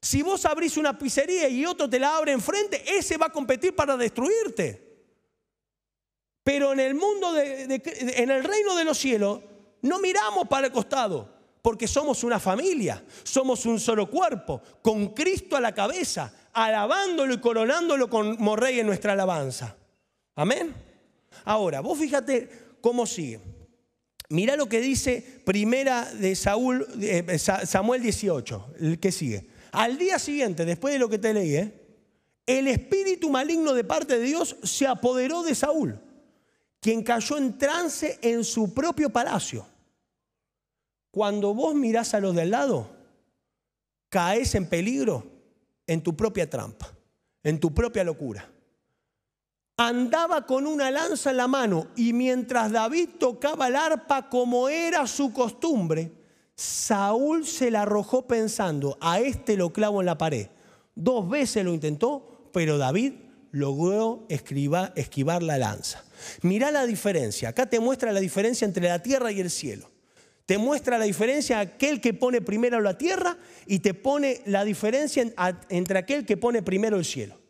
Si 0.00 0.22
vos 0.22 0.44
abrís 0.44 0.76
una 0.76 0.96
pizzería 0.96 1.48
y 1.48 1.66
otro 1.66 1.90
te 1.90 1.98
la 1.98 2.16
abre 2.16 2.30
enfrente, 2.30 2.84
ese 2.86 3.16
va 3.16 3.26
a 3.26 3.32
competir 3.32 3.74
para 3.74 3.96
destruirte. 3.96 4.85
Pero 6.46 6.72
en 6.72 6.78
el 6.78 6.94
mundo, 6.94 7.36
en 7.36 8.30
el 8.30 8.44
reino 8.44 8.76
de 8.76 8.84
los 8.84 8.96
cielos, 8.96 9.40
no 9.82 9.98
miramos 9.98 10.46
para 10.46 10.68
el 10.68 10.72
costado 10.72 11.28
porque 11.60 11.88
somos 11.88 12.22
una 12.22 12.38
familia, 12.38 13.04
somos 13.24 13.66
un 13.66 13.80
solo 13.80 14.08
cuerpo, 14.08 14.62
con 14.80 15.08
Cristo 15.08 15.56
a 15.56 15.60
la 15.60 15.74
cabeza, 15.74 16.32
alabándolo 16.52 17.34
y 17.34 17.40
coronándolo 17.40 18.08
como 18.08 18.54
rey 18.54 18.78
en 18.78 18.86
nuestra 18.86 19.14
alabanza. 19.14 19.76
Amén. 20.36 20.72
Ahora, 21.44 21.80
vos 21.80 21.98
fíjate 21.98 22.48
cómo 22.80 23.06
sigue. 23.06 23.40
Mirá 24.28 24.54
lo 24.54 24.68
que 24.68 24.80
dice 24.80 25.40
primera 25.44 26.04
de 26.04 26.36
Saúl, 26.36 26.86
eh, 27.00 27.38
Samuel 27.40 28.02
18, 28.02 28.74
el 28.82 29.00
que 29.00 29.10
sigue. 29.10 29.48
Al 29.72 29.98
día 29.98 30.20
siguiente, 30.20 30.64
después 30.64 30.94
de 30.94 31.00
lo 31.00 31.08
que 31.08 31.18
te 31.18 31.34
leí, 31.34 31.56
¿eh? 31.56 31.72
el 32.46 32.68
espíritu 32.68 33.30
maligno 33.30 33.74
de 33.74 33.82
parte 33.82 34.20
de 34.20 34.24
Dios 34.24 34.54
se 34.62 34.86
apoderó 34.86 35.42
de 35.42 35.56
Saúl, 35.56 36.05
quien 36.80 37.02
cayó 37.02 37.36
en 37.38 37.58
trance 37.58 38.18
en 38.22 38.44
su 38.44 38.72
propio 38.72 39.10
palacio. 39.10 39.66
Cuando 41.10 41.54
vos 41.54 41.74
mirás 41.74 42.14
a 42.14 42.20
los 42.20 42.34
del 42.34 42.50
lado, 42.50 42.90
caes 44.08 44.54
en 44.54 44.68
peligro 44.68 45.24
en 45.86 46.02
tu 46.02 46.14
propia 46.16 46.48
trampa, 46.48 46.92
en 47.42 47.58
tu 47.58 47.72
propia 47.72 48.04
locura. 48.04 48.50
Andaba 49.78 50.46
con 50.46 50.66
una 50.66 50.90
lanza 50.90 51.30
en 51.30 51.36
la 51.36 51.48
mano 51.48 51.88
y 51.96 52.12
mientras 52.12 52.72
David 52.72 53.10
tocaba 53.18 53.68
el 53.68 53.76
arpa 53.76 54.28
como 54.28 54.68
era 54.68 55.06
su 55.06 55.32
costumbre, 55.32 56.12
Saúl 56.54 57.44
se 57.46 57.70
la 57.70 57.82
arrojó 57.82 58.26
pensando, 58.26 58.96
a 59.00 59.20
este 59.20 59.56
lo 59.56 59.72
clavo 59.72 60.00
en 60.00 60.06
la 60.06 60.16
pared. 60.16 60.48
Dos 60.94 61.28
veces 61.28 61.62
lo 61.64 61.74
intentó, 61.74 62.48
pero 62.52 62.78
David 62.78 63.12
logró 63.56 64.26
esquivar 64.28 65.42
la 65.42 65.56
lanza. 65.56 66.04
Mirá 66.42 66.70
la 66.70 66.84
diferencia, 66.84 67.48
acá 67.48 67.64
te 67.64 67.80
muestra 67.80 68.12
la 68.12 68.20
diferencia 68.20 68.66
entre 68.66 68.86
la 68.86 69.02
tierra 69.02 69.32
y 69.32 69.40
el 69.40 69.50
cielo. 69.50 69.90
Te 70.44 70.58
muestra 70.58 70.98
la 70.98 71.06
diferencia 71.06 71.60
aquel 71.60 72.02
que 72.02 72.12
pone 72.12 72.42
primero 72.42 72.80
la 72.82 72.98
tierra 72.98 73.38
y 73.66 73.78
te 73.78 73.94
pone 73.94 74.42
la 74.44 74.62
diferencia 74.62 75.24
entre 75.70 75.98
aquel 75.98 76.26
que 76.26 76.36
pone 76.36 76.62
primero 76.62 76.98
el 76.98 77.04
cielo. 77.06 77.40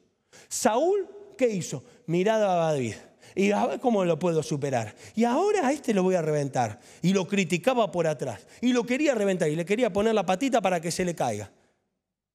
Saúl, 0.49 1.09
¿qué 1.37 1.49
hizo? 1.49 1.83
Mirada 2.07 2.53
a 2.53 2.73
David. 2.73 2.95
Y 3.35 3.51
a 3.51 3.67
ver 3.67 3.81
cómo 3.81 4.05
lo 4.05 4.19
puedo 4.19 4.45
superar. 4.45 4.95
Y 5.17 5.25
ahora 5.25 5.67
a 5.67 5.73
este 5.73 5.93
lo 5.93 6.05
voy 6.05 6.15
a 6.15 6.23
reventar. 6.23 6.81
Y 7.03 7.13
lo 7.13 7.27
criticaba 7.27 7.91
por 7.91 8.07
atrás. 8.07 8.47
Y 8.63 8.73
lo 8.73 8.87
quería 8.87 9.15
reventar. 9.15 9.51
Y 9.51 9.57
le 9.57 9.67
quería 9.67 9.93
poner 9.93 10.15
la 10.15 10.25
patita 10.25 10.63
para 10.63 10.81
que 10.81 10.91
se 10.91 11.05
le 11.05 11.15
caiga. 11.15 11.51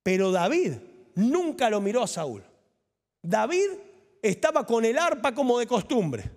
Pero 0.03 0.31
David 0.31 0.73
nunca 1.15 1.69
lo 1.71 1.81
miró 1.81 2.03
a 2.03 2.07
Saúl. 2.07 2.43
David 3.21 3.69
estaba 4.21 4.65
con 4.65 4.85
el 4.85 4.97
arpa 4.97 5.33
como 5.33 5.59
de 5.59 5.67
costumbre. 5.67 6.29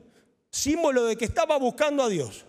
Símbolo 0.51 1.05
de 1.05 1.17
que 1.17 1.25
estaba 1.25 1.59
buscando 1.59 2.03
a 2.03 2.09
Dios. 2.09 2.45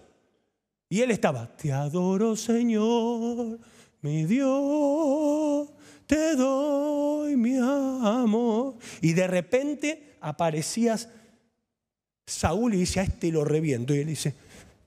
Y 0.89 1.02
él 1.02 1.12
estaba, 1.12 1.56
te 1.58 1.71
adoro 1.71 2.36
Señor, 2.36 3.60
mi 4.02 4.26
Dios, 4.26 5.69
te 6.06 6.36
doy 6.36 7.36
mi 7.36 7.58
amor. 7.58 8.76
Y 9.02 9.13
de 9.13 9.28
repente 9.28 10.17
aparecías 10.21 11.10
Saúl 12.28 12.74
y 12.74 12.78
dice, 12.78 13.00
a 13.00 13.04
este 13.04 13.32
lo 13.32 13.43
reviento. 13.43 13.93
Y 13.93 14.00
él 14.00 14.08
dice, 14.08 14.36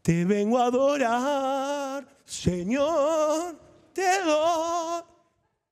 te 0.02 0.24
vengo 0.24 0.58
a 0.58 0.66
adorar, 0.66 2.08
Señor, 2.24 3.56
te 3.92 4.22
doy. 4.24 5.17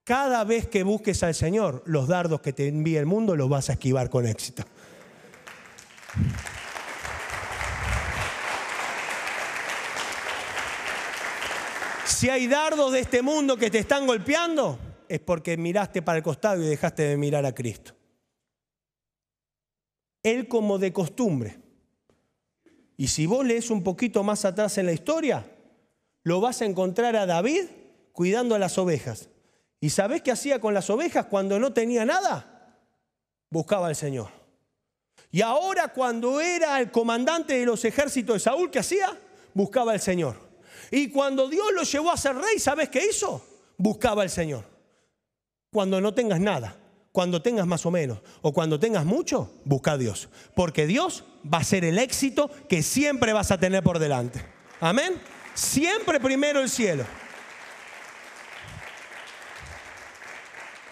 Cada 0.06 0.44
vez 0.44 0.68
que 0.68 0.84
busques 0.84 1.24
al 1.24 1.34
Señor, 1.34 1.82
los 1.84 2.06
dardos 2.06 2.40
que 2.40 2.52
te 2.52 2.68
envía 2.68 3.00
el 3.00 3.06
mundo 3.06 3.34
los 3.34 3.48
vas 3.48 3.70
a 3.70 3.72
esquivar 3.72 4.08
con 4.08 4.24
éxito. 4.24 4.62
Si 12.06 12.28
hay 12.30 12.46
dardos 12.46 12.92
de 12.92 13.00
este 13.00 13.20
mundo 13.20 13.56
que 13.56 13.68
te 13.68 13.80
están 13.80 14.06
golpeando, 14.06 14.78
es 15.08 15.18
porque 15.18 15.56
miraste 15.56 16.02
para 16.02 16.18
el 16.18 16.22
costado 16.22 16.62
y 16.62 16.66
dejaste 16.66 17.02
de 17.02 17.16
mirar 17.16 17.44
a 17.44 17.52
Cristo. 17.52 17.92
Él 20.22 20.46
como 20.46 20.78
de 20.78 20.92
costumbre. 20.92 21.58
Y 22.96 23.08
si 23.08 23.26
vos 23.26 23.44
lees 23.44 23.70
un 23.70 23.82
poquito 23.82 24.22
más 24.22 24.44
atrás 24.44 24.78
en 24.78 24.86
la 24.86 24.92
historia, 24.92 25.50
lo 26.22 26.40
vas 26.40 26.62
a 26.62 26.64
encontrar 26.64 27.16
a 27.16 27.26
David 27.26 27.64
cuidando 28.12 28.54
a 28.54 28.60
las 28.60 28.78
ovejas. 28.78 29.30
¿Y 29.80 29.90
sabés 29.90 30.22
qué 30.22 30.32
hacía 30.32 30.60
con 30.60 30.74
las 30.74 30.88
ovejas 30.90 31.26
cuando 31.26 31.58
no 31.58 31.72
tenía 31.72 32.04
nada? 32.04 32.78
Buscaba 33.50 33.88
al 33.88 33.96
Señor. 33.96 34.28
Y 35.30 35.42
ahora 35.42 35.88
cuando 35.88 36.40
era 36.40 36.78
el 36.80 36.90
comandante 36.90 37.58
de 37.58 37.66
los 37.66 37.84
ejércitos 37.84 38.36
de 38.36 38.40
Saúl, 38.40 38.70
¿qué 38.70 38.78
hacía? 38.78 39.18
Buscaba 39.54 39.92
al 39.92 40.00
Señor. 40.00 40.36
Y 40.90 41.10
cuando 41.10 41.48
Dios 41.48 41.66
lo 41.74 41.82
llevó 41.82 42.10
a 42.10 42.16
ser 42.16 42.36
rey, 42.36 42.58
¿sabes 42.58 42.88
qué 42.88 43.04
hizo? 43.06 43.44
Buscaba 43.76 44.22
al 44.22 44.30
Señor. 44.30 44.64
Cuando 45.70 46.00
no 46.00 46.14
tengas 46.14 46.40
nada, 46.40 46.76
cuando 47.12 47.42
tengas 47.42 47.66
más 47.66 47.84
o 47.84 47.90
menos, 47.90 48.18
o 48.42 48.52
cuando 48.52 48.78
tengas 48.78 49.04
mucho, 49.04 49.50
busca 49.64 49.92
a 49.92 49.98
Dios. 49.98 50.28
Porque 50.54 50.86
Dios 50.86 51.24
va 51.52 51.58
a 51.58 51.64
ser 51.64 51.84
el 51.84 51.98
éxito 51.98 52.50
que 52.68 52.82
siempre 52.82 53.32
vas 53.32 53.50
a 53.50 53.58
tener 53.58 53.82
por 53.82 53.98
delante. 53.98 54.44
Amén. 54.80 55.20
Siempre 55.54 56.20
primero 56.20 56.60
el 56.60 56.68
cielo. 56.68 57.04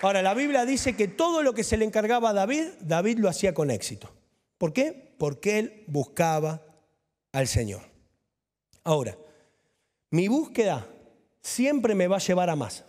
Ahora, 0.04 0.20
la 0.20 0.34
Biblia 0.34 0.66
dice 0.66 0.94
que 0.94 1.08
todo 1.08 1.42
lo 1.42 1.54
que 1.54 1.64
se 1.64 1.78
le 1.78 1.86
encargaba 1.86 2.28
a 2.28 2.32
David, 2.34 2.64
David 2.82 3.20
lo 3.20 3.28
hacía 3.30 3.54
con 3.54 3.70
éxito. 3.70 4.12
¿Por 4.58 4.74
qué? 4.74 5.14
Porque 5.16 5.58
él 5.58 5.84
buscaba 5.86 6.60
al 7.32 7.48
Señor. 7.48 7.80
Ahora, 8.82 9.16
mi 10.10 10.28
búsqueda 10.28 10.86
siempre 11.40 11.94
me 11.94 12.06
va 12.06 12.16
a 12.16 12.18
llevar 12.18 12.50
a 12.50 12.54
más. 12.54 12.84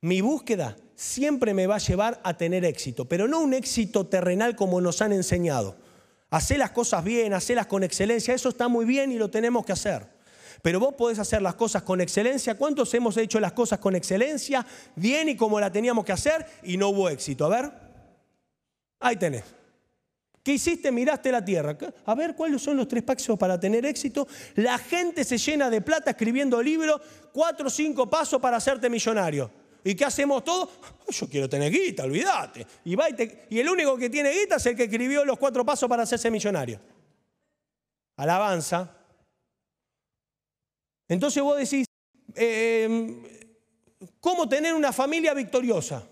Mi 0.00 0.22
búsqueda 0.22 0.78
siempre 0.94 1.52
me 1.52 1.66
va 1.66 1.74
a 1.74 1.80
llevar 1.80 2.18
a 2.24 2.38
tener 2.38 2.64
éxito, 2.64 3.04
pero 3.04 3.28
no 3.28 3.40
un 3.40 3.52
éxito 3.52 4.06
terrenal 4.06 4.56
como 4.56 4.80
nos 4.80 5.02
han 5.02 5.12
enseñado. 5.12 5.76
Hacer 6.30 6.60
las 6.60 6.70
cosas 6.70 7.04
bien, 7.04 7.34
hacerlas 7.34 7.66
con 7.66 7.84
excelencia, 7.84 8.32
eso 8.32 8.48
está 8.48 8.68
muy 8.68 8.86
bien 8.86 9.12
y 9.12 9.18
lo 9.18 9.28
tenemos 9.30 9.66
que 9.66 9.72
hacer. 9.72 10.17
Pero 10.62 10.80
vos 10.80 10.94
podés 10.94 11.18
hacer 11.18 11.42
las 11.42 11.54
cosas 11.54 11.82
con 11.82 12.00
excelencia. 12.00 12.56
¿Cuántos 12.56 12.92
hemos 12.94 13.16
hecho 13.16 13.38
las 13.40 13.52
cosas 13.52 13.78
con 13.78 13.94
excelencia, 13.94 14.66
bien 14.96 15.28
y 15.28 15.36
como 15.36 15.60
la 15.60 15.70
teníamos 15.70 16.04
que 16.04 16.12
hacer 16.12 16.44
y 16.62 16.76
no 16.76 16.88
hubo 16.88 17.08
éxito? 17.08 17.44
A 17.44 17.48
ver, 17.48 17.72
ahí 19.00 19.16
tenés. 19.16 19.44
¿Qué 20.42 20.54
hiciste? 20.54 20.90
Miraste 20.90 21.30
la 21.30 21.44
tierra. 21.44 21.76
A 22.06 22.14
ver, 22.14 22.34
¿cuáles 22.34 22.62
son 22.62 22.76
los 22.76 22.88
tres 22.88 23.02
pasos 23.02 23.38
para 23.38 23.60
tener 23.60 23.84
éxito? 23.84 24.26
La 24.54 24.78
gente 24.78 25.22
se 25.22 25.36
llena 25.36 25.68
de 25.68 25.82
plata 25.82 26.10
escribiendo 26.10 26.62
libros, 26.62 27.00
cuatro 27.32 27.66
o 27.66 27.70
cinco 27.70 28.08
pasos 28.08 28.40
para 28.40 28.56
hacerte 28.56 28.88
millonario. 28.88 29.50
¿Y 29.84 29.94
qué 29.94 30.04
hacemos 30.04 30.42
todos? 30.44 30.70
Yo 31.08 31.28
quiero 31.28 31.48
tener 31.48 31.70
guita, 31.70 32.04
olvídate. 32.04 32.66
Y, 32.84 32.96
y, 33.50 33.60
el 33.60 33.68
único 33.68 33.96
que 33.96 34.10
tiene 34.10 34.30
guita 34.30 34.56
es 34.56 34.66
el 34.66 34.76
que 34.76 34.84
escribió 34.84 35.24
los 35.24 35.38
cuatro 35.38 35.64
pasos 35.64 35.88
para 35.88 36.02
hacerse 36.02 36.30
millonario. 36.30 36.80
Alabanza. 38.16 38.97
Entonces 41.08 41.42
vos 41.42 41.56
decís, 41.56 41.86
em, 42.34 43.22
¿cómo 44.20 44.48
tener 44.48 44.74
una 44.74 44.92
familia 44.92 45.34
victoriosa? 45.34 46.06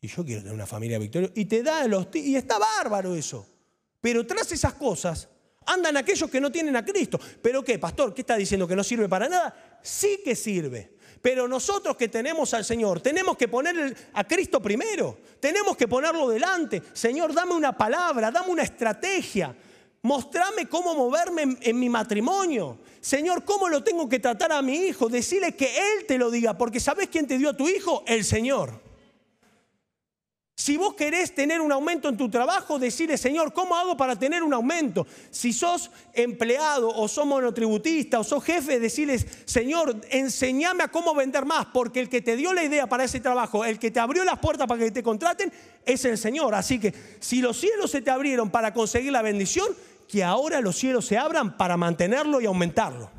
Y 0.00 0.06
yo 0.06 0.24
quiero 0.24 0.42
tener 0.42 0.54
una 0.54 0.66
familia 0.66 0.98
victoriosa. 0.98 1.32
Y 1.36 1.46
te 1.46 1.62
da 1.62 1.86
los... 1.88 2.06
Y 2.14 2.36
está 2.36 2.58
bárbaro 2.58 3.14
eso. 3.16 3.46
Pero 4.00 4.24
tras 4.26 4.52
esas 4.52 4.74
cosas 4.74 5.28
andan 5.66 5.96
aquellos 5.96 6.30
que 6.30 6.40
no 6.40 6.50
tienen 6.50 6.76
a 6.76 6.84
Cristo. 6.84 7.18
¿Pero 7.42 7.62
qué, 7.62 7.78
pastor? 7.78 8.14
¿Qué 8.14 8.22
está 8.22 8.36
diciendo? 8.36 8.66
¿Que 8.66 8.76
no 8.76 8.84
sirve 8.84 9.08
para 9.08 9.28
nada? 9.28 9.80
Sí 9.82 10.20
que 10.24 10.36
sirve. 10.36 10.96
Pero 11.20 11.48
nosotros 11.48 11.96
que 11.96 12.08
tenemos 12.08 12.54
al 12.54 12.64
Señor, 12.64 13.00
tenemos 13.00 13.36
que 13.36 13.48
poner 13.48 13.96
a 14.12 14.24
Cristo 14.24 14.62
primero. 14.62 15.18
Tenemos 15.40 15.76
que 15.76 15.88
ponerlo 15.88 16.28
delante. 16.28 16.82
Señor, 16.92 17.34
dame 17.34 17.54
una 17.54 17.76
palabra, 17.76 18.30
dame 18.30 18.50
una 18.50 18.62
estrategia. 18.62 19.54
Mostrame 20.02 20.68
cómo 20.68 20.94
moverme 20.94 21.58
en, 21.60 21.78
mi 21.78 21.88
matrimonio. 21.88 22.78
Señor, 23.00 23.44
cómo 23.44 23.68
lo 23.68 23.82
tengo 23.82 24.08
que 24.08 24.18
tratar 24.18 24.52
a 24.52 24.62
mi 24.62 24.74
hijo. 24.74 25.08
Decirle 25.08 25.56
que 25.56 25.66
Él 25.66 26.06
te 26.06 26.18
lo 26.18 26.30
diga, 26.30 26.56
porque 26.56 26.80
¿sabes 26.80 27.08
quién 27.08 27.26
te 27.26 27.38
dio 27.38 27.50
a 27.50 27.56
tu 27.56 27.68
hijo? 27.68 28.04
El 28.06 28.24
Señor. 28.24 28.87
Si 30.58 30.76
vos 30.76 30.94
querés 30.94 31.36
tener 31.36 31.60
un 31.60 31.70
aumento 31.70 32.08
en 32.08 32.16
tu 32.16 32.28
trabajo, 32.28 32.80
decirle, 32.80 33.16
Señor, 33.16 33.52
¿cómo 33.52 33.76
hago 33.76 33.96
para 33.96 34.18
tener 34.18 34.42
un 34.42 34.52
aumento? 34.52 35.06
Si 35.30 35.52
sos 35.52 35.88
empleado 36.12 36.88
o 36.88 37.06
sos 37.06 37.26
monotributista 37.26 38.18
o 38.18 38.24
sos 38.24 38.42
jefe, 38.42 38.80
decirles, 38.80 39.24
Señor, 39.44 40.00
enséñame 40.10 40.82
a 40.82 40.88
cómo 40.88 41.14
vender 41.14 41.44
más, 41.44 41.66
porque 41.66 42.00
el 42.00 42.08
que 42.08 42.22
te 42.22 42.34
dio 42.34 42.52
la 42.52 42.64
idea 42.64 42.88
para 42.88 43.04
ese 43.04 43.20
trabajo, 43.20 43.64
el 43.64 43.78
que 43.78 43.92
te 43.92 44.00
abrió 44.00 44.24
las 44.24 44.40
puertas 44.40 44.66
para 44.66 44.82
que 44.82 44.90
te 44.90 45.00
contraten, 45.00 45.52
es 45.86 46.04
el 46.04 46.18
Señor. 46.18 46.56
Así 46.56 46.80
que 46.80 46.92
si 47.20 47.40
los 47.40 47.56
cielos 47.56 47.92
se 47.92 48.02
te 48.02 48.10
abrieron 48.10 48.50
para 48.50 48.74
conseguir 48.74 49.12
la 49.12 49.22
bendición, 49.22 49.68
que 50.08 50.24
ahora 50.24 50.60
los 50.60 50.76
cielos 50.76 51.06
se 51.06 51.16
abran 51.16 51.56
para 51.56 51.76
mantenerlo 51.76 52.40
y 52.40 52.46
aumentarlo. 52.46 53.12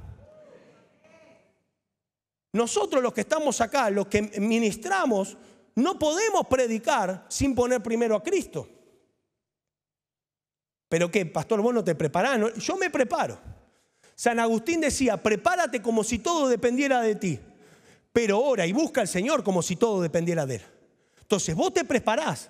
Nosotros 2.52 3.02
los 3.02 3.14
que 3.14 3.22
estamos 3.22 3.62
acá, 3.62 3.90
los 3.90 4.08
que 4.08 4.24
ministramos, 4.42 5.38
no 5.76 5.98
podemos 5.98 6.48
predicar 6.48 7.26
sin 7.30 7.56
poner 7.56 7.82
primero 7.82 8.16
a 8.16 8.24
Cristo. 8.24 8.68
Pero 10.90 11.12
qué, 11.12 11.26
pastor, 11.26 11.62
vos 11.62 11.74
no 11.74 11.84
te 11.84 11.96
preparás. 11.96 12.40
Yo 12.58 12.76
me 12.78 12.90
preparo. 12.90 13.40
San 14.16 14.40
Agustín 14.40 14.82
decía, 14.82 15.16
prepárate 15.16 15.82
como 15.82 16.04
si 16.04 16.20
todo 16.20 16.50
dependiera 16.50 17.02
de 17.02 17.16
ti, 17.16 17.40
pero 18.12 18.42
ora 18.42 18.68
y 18.68 18.74
busca 18.74 19.00
al 19.00 19.08
Señor 19.08 19.46
como 19.46 19.62
si 19.62 19.78
todo 19.78 20.02
dependiera 20.02 20.46
de 20.46 20.56
Él. 20.56 20.62
Entonces 21.22 21.56
vos 21.56 21.74
te 21.74 21.86
preparás, 21.86 22.50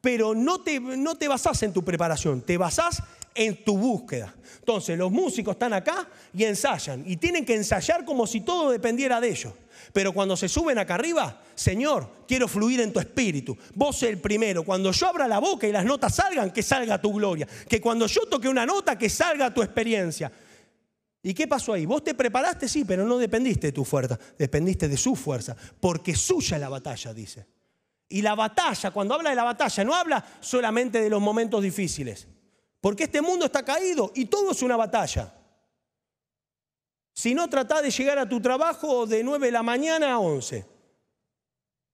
pero 0.00 0.32
no 0.32 0.60
te, 0.60 0.78
no 0.78 1.16
te 1.16 1.26
basás 1.26 1.62
en 1.64 1.72
tu 1.72 1.82
preparación, 1.82 2.42
te 2.42 2.56
basás 2.56 3.02
en 3.34 3.64
tu 3.64 3.76
búsqueda. 3.76 4.34
Entonces 4.58 4.96
los 4.96 5.10
músicos 5.10 5.52
están 5.52 5.72
acá 5.72 6.08
y 6.32 6.44
ensayan 6.44 7.02
y 7.06 7.16
tienen 7.16 7.44
que 7.44 7.54
ensayar 7.54 8.04
como 8.04 8.26
si 8.26 8.40
todo 8.42 8.70
dependiera 8.70 9.20
de 9.20 9.30
ellos. 9.30 9.52
Pero 9.92 10.12
cuando 10.12 10.36
se 10.36 10.48
suben 10.48 10.78
acá 10.78 10.94
arriba, 10.94 11.42
Señor, 11.54 12.08
quiero 12.26 12.48
fluir 12.48 12.80
en 12.80 12.92
tu 12.92 13.00
espíritu. 13.00 13.56
Vos 13.74 14.02
el 14.04 14.18
primero. 14.18 14.62
Cuando 14.62 14.92
yo 14.92 15.06
abra 15.06 15.28
la 15.28 15.38
boca 15.38 15.66
y 15.66 15.72
las 15.72 15.84
notas 15.84 16.14
salgan, 16.14 16.50
que 16.50 16.62
salga 16.62 17.00
tu 17.00 17.12
gloria. 17.12 17.46
Que 17.68 17.80
cuando 17.80 18.06
yo 18.06 18.22
toque 18.22 18.48
una 18.48 18.64
nota, 18.64 18.96
que 18.96 19.10
salga 19.10 19.52
tu 19.52 19.62
experiencia. 19.62 20.32
¿Y 21.22 21.34
qué 21.34 21.46
pasó 21.46 21.72
ahí? 21.72 21.86
Vos 21.86 22.02
te 22.02 22.14
preparaste, 22.14 22.68
sí, 22.68 22.84
pero 22.84 23.04
no 23.04 23.16
dependiste 23.16 23.68
de 23.68 23.72
tu 23.72 23.84
fuerza, 23.84 24.18
dependiste 24.36 24.88
de 24.88 24.96
su 24.96 25.14
fuerza, 25.14 25.56
porque 25.78 26.16
suya 26.16 26.56
es 26.56 26.60
la 26.60 26.68
batalla, 26.68 27.14
dice. 27.14 27.46
Y 28.08 28.22
la 28.22 28.34
batalla, 28.34 28.90
cuando 28.90 29.14
habla 29.14 29.30
de 29.30 29.36
la 29.36 29.44
batalla, 29.44 29.84
no 29.84 29.94
habla 29.94 30.24
solamente 30.40 31.00
de 31.00 31.08
los 31.08 31.22
momentos 31.22 31.62
difíciles, 31.62 32.26
porque 32.82 33.04
este 33.04 33.22
mundo 33.22 33.46
está 33.46 33.64
caído 33.64 34.10
y 34.12 34.26
todo 34.26 34.50
es 34.50 34.60
una 34.60 34.76
batalla. 34.76 35.32
Si 37.14 37.32
no, 37.32 37.48
trata 37.48 37.80
de 37.80 37.92
llegar 37.92 38.18
a 38.18 38.28
tu 38.28 38.40
trabajo 38.40 39.06
de 39.06 39.22
9 39.22 39.46
de 39.46 39.52
la 39.52 39.62
mañana 39.62 40.14
a 40.14 40.18
11. 40.18 40.66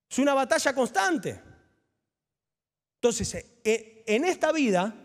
Es 0.09 0.17
una 0.17 0.33
batalla 0.33 0.73
constante. 0.73 1.39
Entonces, 2.95 3.45
eh, 3.63 4.03
en 4.07 4.25
esta 4.25 4.51
vida, 4.51 4.95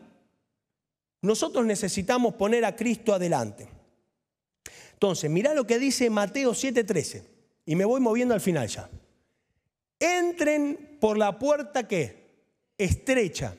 nosotros 1.20 1.66
necesitamos 1.66 2.32
poner 2.32 2.64
a 2.64 2.74
Cristo 2.74 3.12
adelante. 3.12 3.68
Entonces, 4.94 5.30
mira 5.30 5.52
lo 5.52 5.66
que 5.66 5.78
dice 5.78 6.08
Mateo 6.08 6.54
7:13. 6.54 7.26
Y 7.66 7.76
me 7.76 7.84
voy 7.84 8.00
moviendo 8.00 8.32
al 8.32 8.40
final 8.40 8.68
ya. 8.68 8.88
Entren 9.98 10.96
por 10.98 11.18
la 11.18 11.38
puerta 11.38 11.86
que 11.86 12.24
estrecha, 12.78 13.54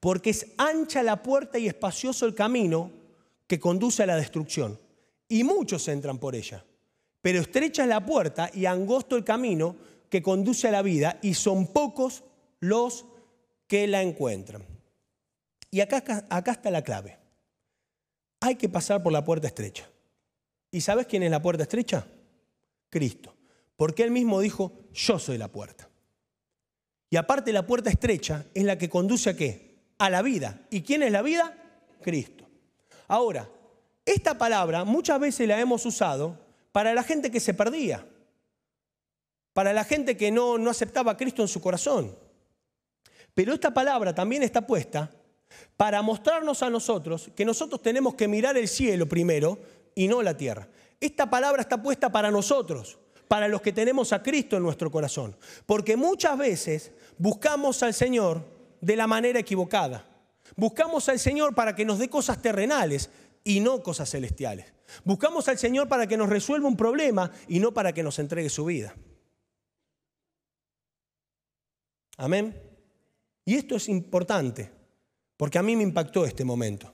porque 0.00 0.30
es 0.30 0.46
ancha 0.56 1.02
la 1.02 1.22
puerta 1.22 1.58
y 1.58 1.68
espacioso 1.68 2.26
el 2.26 2.34
camino 2.34 2.90
que 3.46 3.60
conduce 3.60 4.02
a 4.02 4.06
la 4.06 4.16
destrucción 4.16 4.78
y 5.28 5.44
muchos 5.44 5.86
entran 5.88 6.18
por 6.18 6.34
ella. 6.34 6.64
Pero 7.22 7.40
estrecha 7.40 7.82
es 7.82 7.88
la 7.88 8.04
puerta 8.04 8.50
y 8.52 8.64
angosto 8.64 9.16
el 9.16 9.24
camino 9.24 9.76
que 10.08 10.22
conduce 10.22 10.68
a 10.68 10.72
la 10.72 10.82
vida 10.82 11.18
y 11.22 11.34
son 11.34 11.66
pocos 11.66 12.24
los 12.58 13.04
que 13.66 13.86
la 13.86 14.02
encuentran. 14.02 14.64
Y 15.70 15.80
acá, 15.80 15.98
está 15.98 16.70
la 16.70 16.82
clave. 16.82 17.18
Hay 18.40 18.56
que 18.56 18.68
pasar 18.68 19.02
por 19.02 19.12
la 19.12 19.24
puerta 19.24 19.46
estrecha. 19.46 19.88
¿Y 20.72 20.80
sabes 20.80 21.06
quién 21.06 21.22
es 21.22 21.30
la 21.30 21.42
puerta 21.42 21.62
estrecha? 21.62 22.06
Cristo. 22.88 23.36
Porque 23.76 24.02
él 24.02 24.10
mismo 24.10 24.40
dijo, 24.40 24.72
yo 24.92 25.18
soy 25.18 25.38
la 25.38 25.48
puerta. 25.48 25.88
Y 27.10 27.16
aparte 27.16 27.52
la 27.52 27.66
puerta 27.66 27.90
estrecha 27.90 28.46
es 28.54 28.64
la 28.64 28.78
que 28.78 28.88
conduce 28.88 29.30
a 29.30 29.36
qué? 29.36 29.69
A 30.00 30.08
la 30.08 30.22
vida. 30.22 30.58
¿Y 30.70 30.80
quién 30.80 31.02
es 31.02 31.12
la 31.12 31.20
vida? 31.20 31.54
Cristo. 32.00 32.48
Ahora, 33.06 33.50
esta 34.06 34.38
palabra 34.38 34.84
muchas 34.84 35.20
veces 35.20 35.46
la 35.46 35.60
hemos 35.60 35.84
usado 35.84 36.38
para 36.72 36.94
la 36.94 37.02
gente 37.02 37.30
que 37.30 37.38
se 37.38 37.52
perdía, 37.52 38.06
para 39.52 39.74
la 39.74 39.84
gente 39.84 40.16
que 40.16 40.30
no, 40.30 40.56
no 40.56 40.70
aceptaba 40.70 41.12
a 41.12 41.16
Cristo 41.18 41.42
en 41.42 41.48
su 41.48 41.60
corazón. 41.60 42.16
Pero 43.34 43.52
esta 43.52 43.74
palabra 43.74 44.14
también 44.14 44.42
está 44.42 44.66
puesta 44.66 45.10
para 45.76 46.00
mostrarnos 46.00 46.62
a 46.62 46.70
nosotros 46.70 47.30
que 47.36 47.44
nosotros 47.44 47.82
tenemos 47.82 48.14
que 48.14 48.26
mirar 48.26 48.56
el 48.56 48.68
cielo 48.68 49.06
primero 49.06 49.58
y 49.94 50.08
no 50.08 50.22
la 50.22 50.34
tierra. 50.34 50.66
Esta 50.98 51.28
palabra 51.28 51.60
está 51.60 51.82
puesta 51.82 52.10
para 52.10 52.30
nosotros, 52.30 52.98
para 53.28 53.48
los 53.48 53.60
que 53.60 53.72
tenemos 53.72 54.14
a 54.14 54.22
Cristo 54.22 54.56
en 54.56 54.62
nuestro 54.62 54.90
corazón. 54.90 55.36
Porque 55.66 55.96
muchas 55.96 56.38
veces 56.38 56.92
buscamos 57.18 57.82
al 57.82 57.92
Señor 57.92 58.59
de 58.80 58.96
la 58.96 59.06
manera 59.06 59.38
equivocada. 59.38 60.06
Buscamos 60.56 61.08
al 61.08 61.18
Señor 61.18 61.54
para 61.54 61.74
que 61.74 61.84
nos 61.84 61.98
dé 61.98 62.08
cosas 62.08 62.40
terrenales 62.42 63.10
y 63.44 63.60
no 63.60 63.82
cosas 63.82 64.10
celestiales. 64.10 64.72
Buscamos 65.04 65.48
al 65.48 65.58
Señor 65.58 65.88
para 65.88 66.06
que 66.06 66.16
nos 66.16 66.28
resuelva 66.28 66.68
un 66.68 66.76
problema 66.76 67.30
y 67.48 67.60
no 67.60 67.72
para 67.72 67.92
que 67.92 68.02
nos 68.02 68.18
entregue 68.18 68.48
su 68.48 68.64
vida. 68.64 68.94
Amén. 72.16 72.54
Y 73.44 73.54
esto 73.54 73.76
es 73.76 73.88
importante, 73.88 74.70
porque 75.36 75.58
a 75.58 75.62
mí 75.62 75.74
me 75.76 75.82
impactó 75.82 76.24
este 76.24 76.44
momento. 76.44 76.92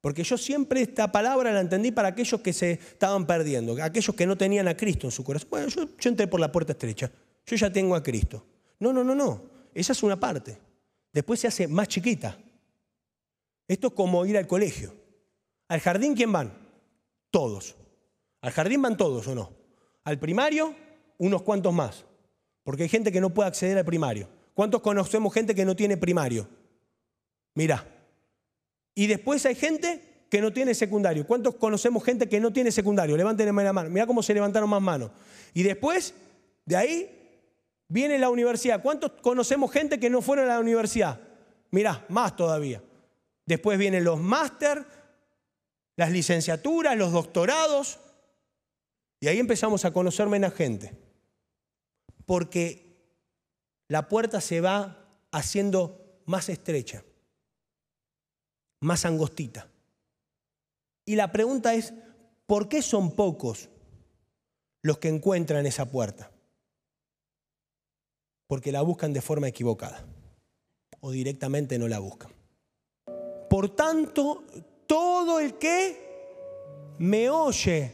Porque 0.00 0.24
yo 0.24 0.38
siempre 0.38 0.80
esta 0.80 1.12
palabra 1.12 1.52
la 1.52 1.60
entendí 1.60 1.92
para 1.92 2.08
aquellos 2.08 2.40
que 2.40 2.52
se 2.52 2.72
estaban 2.72 3.26
perdiendo, 3.26 3.80
aquellos 3.82 4.16
que 4.16 4.26
no 4.26 4.36
tenían 4.36 4.66
a 4.66 4.76
Cristo 4.76 5.06
en 5.06 5.10
su 5.10 5.22
corazón. 5.22 5.50
Bueno, 5.50 5.68
yo, 5.68 5.84
yo 5.96 6.10
entré 6.10 6.26
por 6.26 6.40
la 6.40 6.50
puerta 6.50 6.72
estrecha, 6.72 7.10
yo 7.46 7.56
ya 7.56 7.70
tengo 7.70 7.94
a 7.94 8.02
Cristo. 8.02 8.44
No, 8.78 8.92
no, 8.92 9.04
no, 9.04 9.14
no. 9.14 9.44
Esa 9.74 9.92
es 9.92 10.02
una 10.02 10.18
parte. 10.18 10.58
Después 11.12 11.40
se 11.40 11.48
hace 11.48 11.68
más 11.68 11.88
chiquita. 11.88 12.38
Esto 13.66 13.88
es 13.88 13.92
como 13.94 14.24
ir 14.26 14.36
al 14.36 14.46
colegio. 14.46 14.94
¿Al 15.68 15.80
jardín 15.80 16.14
quién 16.14 16.32
van? 16.32 16.52
Todos. 17.30 17.76
¿Al 18.40 18.52
jardín 18.52 18.82
van 18.82 18.96
todos 18.96 19.26
o 19.28 19.34
no? 19.34 19.52
Al 20.04 20.18
primario, 20.18 20.74
unos 21.18 21.42
cuantos 21.42 21.72
más. 21.72 22.04
Porque 22.64 22.84
hay 22.84 22.88
gente 22.88 23.12
que 23.12 23.20
no 23.20 23.30
puede 23.30 23.48
acceder 23.48 23.78
al 23.78 23.84
primario. 23.84 24.28
¿Cuántos 24.54 24.80
conocemos 24.80 25.32
gente 25.32 25.54
que 25.54 25.64
no 25.64 25.76
tiene 25.76 25.96
primario? 25.96 26.48
Mira. 27.54 27.86
Y 28.94 29.06
después 29.06 29.46
hay 29.46 29.54
gente 29.54 30.26
que 30.30 30.40
no 30.40 30.52
tiene 30.52 30.74
secundario. 30.74 31.26
¿Cuántos 31.26 31.56
conocemos 31.56 32.04
gente 32.04 32.28
que 32.28 32.40
no 32.40 32.52
tiene 32.52 32.70
secundario? 32.70 33.16
Levanten 33.16 33.54
la 33.54 33.72
mano. 33.72 33.90
Mira 33.90 34.06
cómo 34.06 34.22
se 34.22 34.34
levantaron 34.34 34.68
más 34.68 34.82
manos. 34.82 35.10
Y 35.54 35.62
después, 35.62 36.14
de 36.64 36.76
ahí, 36.76 37.19
viene 37.90 38.18
la 38.18 38.30
universidad. 38.30 38.80
¿Cuántos 38.80 39.12
conocemos 39.20 39.70
gente 39.70 40.00
que 40.00 40.08
no 40.08 40.22
fueron 40.22 40.46
a 40.46 40.54
la 40.54 40.60
universidad? 40.60 41.20
Mira, 41.70 42.06
más 42.08 42.34
todavía. 42.36 42.82
Después 43.44 43.78
vienen 43.78 44.04
los 44.04 44.18
máster, 44.18 44.86
las 45.96 46.10
licenciaturas, 46.10 46.96
los 46.96 47.12
doctorados. 47.12 47.98
Y 49.20 49.28
ahí 49.28 49.38
empezamos 49.38 49.84
a 49.84 49.92
conocer 49.92 50.28
menos 50.28 50.54
gente. 50.54 50.96
Porque 52.24 52.96
la 53.88 54.08
puerta 54.08 54.40
se 54.40 54.60
va 54.60 55.04
haciendo 55.32 56.22
más 56.26 56.48
estrecha, 56.48 57.02
más 58.80 59.04
angostita. 59.04 59.68
Y 61.04 61.16
la 61.16 61.32
pregunta 61.32 61.74
es, 61.74 61.92
¿por 62.46 62.68
qué 62.68 62.82
son 62.82 63.16
pocos 63.16 63.68
los 64.82 64.98
que 64.98 65.08
encuentran 65.08 65.66
esa 65.66 65.90
puerta? 65.90 66.30
Porque 68.50 68.72
la 68.72 68.82
buscan 68.82 69.12
de 69.12 69.20
forma 69.20 69.46
equivocada 69.46 70.04
o 70.98 71.12
directamente 71.12 71.78
no 71.78 71.86
la 71.86 72.00
buscan. 72.00 72.32
Por 73.48 73.76
tanto, 73.76 74.42
todo 74.88 75.38
el 75.38 75.54
que 75.54 76.96
me 76.98 77.30
oye 77.30 77.92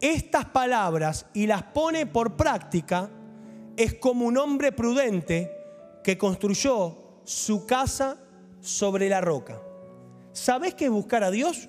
estas 0.00 0.46
palabras 0.46 1.26
y 1.32 1.46
las 1.46 1.62
pone 1.62 2.06
por 2.06 2.36
práctica 2.36 3.08
es 3.76 3.94
como 3.94 4.26
un 4.26 4.36
hombre 4.36 4.72
prudente 4.72 5.52
que 6.02 6.18
construyó 6.18 7.20
su 7.22 7.64
casa 7.64 8.18
sobre 8.60 9.08
la 9.08 9.20
roca. 9.20 9.62
¿Sabes 10.32 10.74
qué 10.74 10.86
es 10.86 10.90
buscar 10.90 11.22
a 11.22 11.30
Dios? 11.30 11.68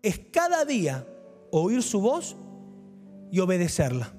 Es 0.00 0.18
cada 0.18 0.64
día 0.64 1.06
oír 1.50 1.82
su 1.82 2.00
voz 2.00 2.36
y 3.30 3.38
obedecerla. 3.40 4.14